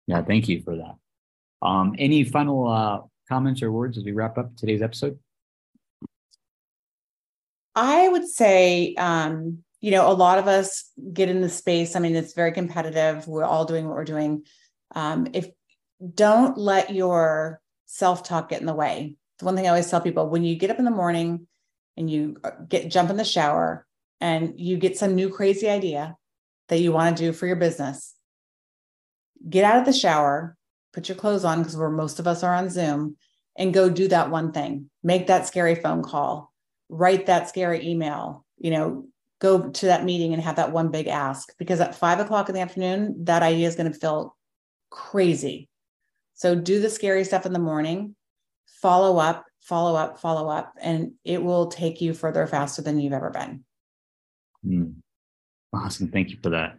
Yeah. 0.06 0.22
Thank 0.22 0.48
you 0.48 0.62
for 0.62 0.76
that. 0.76 0.94
Um, 1.60 1.94
any 1.98 2.24
final 2.24 2.68
uh, 2.68 3.00
comments 3.28 3.62
or 3.62 3.70
words 3.70 3.98
as 3.98 4.04
we 4.04 4.12
wrap 4.12 4.38
up 4.38 4.56
today's 4.56 4.82
episode? 4.82 5.18
I 7.74 8.08
would 8.08 8.28
say, 8.28 8.94
um, 8.94 9.64
you 9.80 9.90
know, 9.90 10.10
a 10.10 10.12
lot 10.12 10.38
of 10.38 10.46
us 10.46 10.90
get 11.12 11.28
in 11.28 11.40
the 11.40 11.48
space. 11.48 11.96
I 11.96 12.00
mean, 12.00 12.14
it's 12.14 12.34
very 12.34 12.52
competitive. 12.52 13.26
We're 13.26 13.44
all 13.44 13.64
doing 13.64 13.86
what 13.86 13.96
we're 13.96 14.04
doing. 14.04 14.44
Um, 14.94 15.28
if 15.32 15.48
don't 16.14 16.58
let 16.58 16.94
your 16.94 17.60
self 17.86 18.22
talk 18.22 18.50
get 18.50 18.60
in 18.60 18.66
the 18.66 18.74
way. 18.74 19.16
The 19.38 19.44
one 19.44 19.56
thing 19.56 19.66
I 19.66 19.70
always 19.70 19.90
tell 19.90 20.00
people 20.00 20.28
when 20.28 20.44
you 20.44 20.56
get 20.56 20.70
up 20.70 20.78
in 20.78 20.84
the 20.84 20.90
morning 20.90 21.46
and 21.96 22.10
you 22.10 22.36
uh, 22.44 22.50
get 22.68 22.90
jump 22.90 23.10
in 23.10 23.16
the 23.16 23.24
shower 23.24 23.86
and 24.22 24.54
you 24.56 24.76
get 24.76 24.96
some 24.96 25.16
new 25.16 25.28
crazy 25.28 25.68
idea 25.68 26.16
that 26.68 26.78
you 26.78 26.92
want 26.92 27.16
to 27.16 27.24
do 27.24 27.32
for 27.32 27.48
your 27.48 27.56
business, 27.56 28.14
get 29.50 29.64
out 29.64 29.80
of 29.80 29.84
the 29.84 29.92
shower, 29.92 30.56
put 30.92 31.08
your 31.08 31.16
clothes 31.16 31.44
on 31.44 31.58
because 31.58 31.76
where 31.76 31.90
most 31.90 32.20
of 32.20 32.28
us 32.28 32.44
are 32.44 32.54
on 32.54 32.70
Zoom, 32.70 33.16
and 33.58 33.74
go 33.74 33.90
do 33.90 34.06
that 34.08 34.30
one 34.30 34.52
thing. 34.52 34.88
Make 35.02 35.26
that 35.26 35.48
scary 35.48 35.74
phone 35.74 36.04
call, 36.04 36.52
write 36.88 37.26
that 37.26 37.48
scary 37.48 37.84
email, 37.86 38.46
you 38.58 38.70
know, 38.70 39.08
go 39.40 39.68
to 39.68 39.86
that 39.86 40.04
meeting 40.04 40.32
and 40.32 40.40
have 40.40 40.54
that 40.54 40.70
one 40.70 40.92
big 40.92 41.08
ask 41.08 41.52
because 41.58 41.80
at 41.80 41.96
five 41.96 42.20
o'clock 42.20 42.48
in 42.48 42.54
the 42.54 42.60
afternoon, 42.60 43.24
that 43.24 43.42
idea 43.42 43.66
is 43.66 43.74
going 43.74 43.92
to 43.92 43.98
feel 43.98 44.36
crazy. 44.88 45.68
So 46.34 46.54
do 46.54 46.80
the 46.80 46.88
scary 46.88 47.24
stuff 47.24 47.44
in 47.44 47.52
the 47.52 47.58
morning, 47.58 48.14
follow 48.66 49.18
up, 49.18 49.44
follow 49.62 49.96
up, 49.96 50.20
follow 50.20 50.48
up, 50.48 50.74
and 50.80 51.14
it 51.24 51.42
will 51.42 51.66
take 51.66 52.00
you 52.00 52.14
further 52.14 52.46
faster 52.46 52.82
than 52.82 53.00
you've 53.00 53.12
ever 53.12 53.30
been. 53.30 53.64
Mm. 54.66 54.94
Awesome. 55.72 56.08
Thank 56.08 56.30
you 56.30 56.36
for 56.42 56.50
that. 56.50 56.78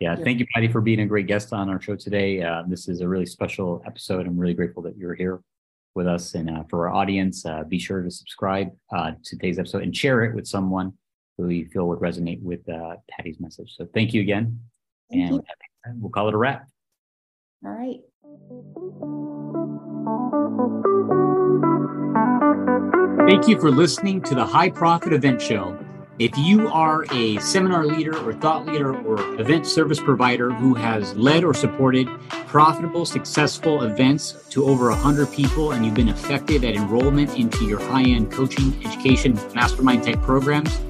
Yeah, 0.00 0.14
thank 0.14 0.38
you, 0.38 0.46
Patty, 0.54 0.68
for 0.68 0.80
being 0.80 1.00
a 1.00 1.06
great 1.06 1.26
guest 1.26 1.52
on 1.52 1.68
our 1.68 1.80
show 1.80 1.96
today. 1.96 2.40
Uh, 2.40 2.62
this 2.68 2.88
is 2.88 3.00
a 3.00 3.08
really 3.08 3.26
special 3.26 3.82
episode. 3.84 4.26
I'm 4.26 4.38
really 4.38 4.54
grateful 4.54 4.82
that 4.84 4.96
you're 4.96 5.14
here 5.14 5.40
with 5.96 6.06
us. 6.06 6.34
And 6.34 6.48
uh, 6.48 6.62
for 6.70 6.88
our 6.88 6.94
audience, 6.94 7.44
uh, 7.44 7.64
be 7.64 7.80
sure 7.80 8.02
to 8.02 8.10
subscribe 8.10 8.70
uh, 8.94 9.10
to 9.10 9.36
today's 9.36 9.58
episode 9.58 9.82
and 9.82 9.94
share 9.94 10.24
it 10.24 10.36
with 10.36 10.46
someone 10.46 10.92
who 11.36 11.48
you 11.48 11.66
feel 11.66 11.88
would 11.88 11.98
resonate 11.98 12.40
with 12.42 12.66
uh, 12.68 12.96
Patty's 13.10 13.40
message. 13.40 13.74
So 13.76 13.88
thank 13.92 14.14
you 14.14 14.20
again. 14.20 14.60
Thank 15.10 15.22
and 15.30 15.34
you. 15.34 15.42
we'll 15.96 16.10
call 16.10 16.28
it 16.28 16.34
a 16.34 16.38
wrap. 16.38 16.68
All 17.64 17.72
right. 17.72 18.00
Thank 23.28 23.48
you 23.48 23.60
for 23.60 23.70
listening 23.70 24.22
to 24.22 24.34
the 24.34 24.46
High 24.46 24.70
Profit 24.70 25.12
Event 25.12 25.42
Show. 25.42 25.76
If 26.18 26.36
you 26.36 26.66
are 26.66 27.06
a 27.12 27.38
seminar 27.38 27.86
leader 27.86 28.18
or 28.18 28.32
thought 28.32 28.66
leader 28.66 28.92
or 29.02 29.20
event 29.40 29.68
service 29.68 30.00
provider 30.00 30.50
who 30.50 30.74
has 30.74 31.14
led 31.14 31.44
or 31.44 31.54
supported 31.54 32.08
profitable, 32.48 33.06
successful 33.06 33.82
events 33.84 34.32
to 34.50 34.64
over 34.64 34.90
100 34.90 35.30
people 35.30 35.70
and 35.70 35.86
you've 35.86 35.94
been 35.94 36.08
effective 36.08 36.64
at 36.64 36.74
enrollment 36.74 37.38
into 37.38 37.66
your 37.66 37.78
high 37.78 38.02
end 38.02 38.32
coaching, 38.32 38.84
education, 38.84 39.38
mastermind 39.54 40.02
type 40.02 40.20
programs, 40.22 40.80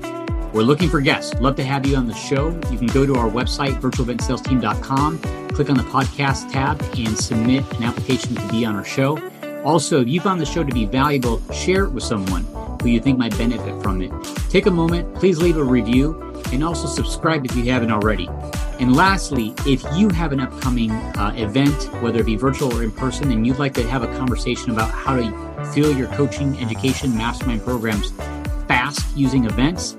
we're 0.54 0.62
looking 0.62 0.88
for 0.88 1.02
guests. 1.02 1.34
Love 1.42 1.56
to 1.56 1.64
have 1.64 1.86
you 1.86 1.94
on 1.96 2.06
the 2.06 2.14
show. 2.14 2.48
You 2.70 2.78
can 2.78 2.86
go 2.86 3.04
to 3.04 3.14
our 3.16 3.28
website, 3.28 3.78
virtualeventsalesteam.com, 3.82 5.18
click 5.50 5.68
on 5.68 5.76
the 5.76 5.82
podcast 5.82 6.50
tab, 6.50 6.80
and 6.96 7.18
submit 7.18 7.70
an 7.74 7.84
application 7.84 8.34
to 8.34 8.48
be 8.48 8.64
on 8.64 8.74
our 8.74 8.84
show. 8.84 9.18
Also, 9.62 10.00
if 10.00 10.08
you 10.08 10.22
found 10.22 10.40
the 10.40 10.46
show 10.46 10.64
to 10.64 10.72
be 10.72 10.86
valuable, 10.86 11.42
share 11.52 11.84
it 11.84 11.90
with 11.90 12.02
someone 12.02 12.46
who 12.82 12.88
you 12.88 13.00
think 13.00 13.18
might 13.18 13.36
benefit 13.36 13.82
from 13.82 14.02
it. 14.02 14.12
Take 14.50 14.66
a 14.66 14.70
moment, 14.70 15.14
please 15.16 15.38
leave 15.38 15.56
a 15.56 15.64
review, 15.64 16.20
and 16.52 16.64
also 16.64 16.86
subscribe 16.86 17.44
if 17.44 17.54
you 17.56 17.64
haven't 17.64 17.90
already. 17.90 18.28
And 18.80 18.94
lastly, 18.94 19.54
if 19.66 19.84
you 19.96 20.08
have 20.10 20.32
an 20.32 20.40
upcoming 20.40 20.92
uh, 20.92 21.32
event, 21.36 21.92
whether 22.02 22.20
it 22.20 22.26
be 22.26 22.36
virtual 22.36 22.72
or 22.72 22.84
in 22.84 22.92
person, 22.92 23.32
and 23.32 23.46
you'd 23.46 23.58
like 23.58 23.74
to 23.74 23.86
have 23.88 24.02
a 24.02 24.06
conversation 24.16 24.70
about 24.70 24.90
how 24.90 25.16
to 25.16 25.72
fill 25.72 25.96
your 25.96 26.06
coaching, 26.08 26.58
education, 26.60 27.16
mastermind 27.16 27.62
programs 27.62 28.12
fast 28.68 29.16
using 29.16 29.46
events, 29.46 29.96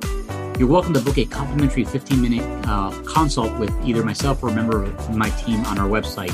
you're 0.58 0.68
welcome 0.68 0.94
to 0.94 1.02
book 1.02 1.18
a 1.18 1.26
complimentary 1.26 1.84
15 1.84 2.22
minute 2.22 2.68
uh, 2.68 2.92
consult 3.04 3.58
with 3.60 3.74
either 3.86 4.04
myself 4.04 4.44
or 4.44 4.50
a 4.50 4.54
member 4.54 4.84
of 4.84 5.16
my 5.16 5.30
team 5.32 5.64
on 5.66 5.80
our 5.80 5.88
website, 5.88 6.34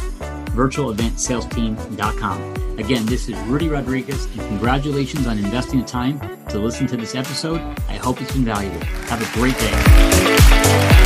virtualeventsalesteam.com. 0.55 2.79
Again, 2.79 3.05
this 3.05 3.29
is 3.29 3.37
Rudy 3.41 3.69
Rodriguez, 3.69 4.25
and 4.25 4.41
congratulations 4.41 5.27
on 5.27 5.37
investing 5.37 5.81
the 5.81 5.85
time 5.85 6.19
to 6.49 6.57
listen 6.59 6.87
to 6.87 6.97
this 6.97 7.15
episode. 7.15 7.61
I 7.87 7.95
hope 7.95 8.21
it's 8.21 8.33
been 8.33 8.45
valuable. 8.45 8.83
Have 9.07 9.21
a 9.21 9.25
great 9.37 9.57
day. 9.59 11.04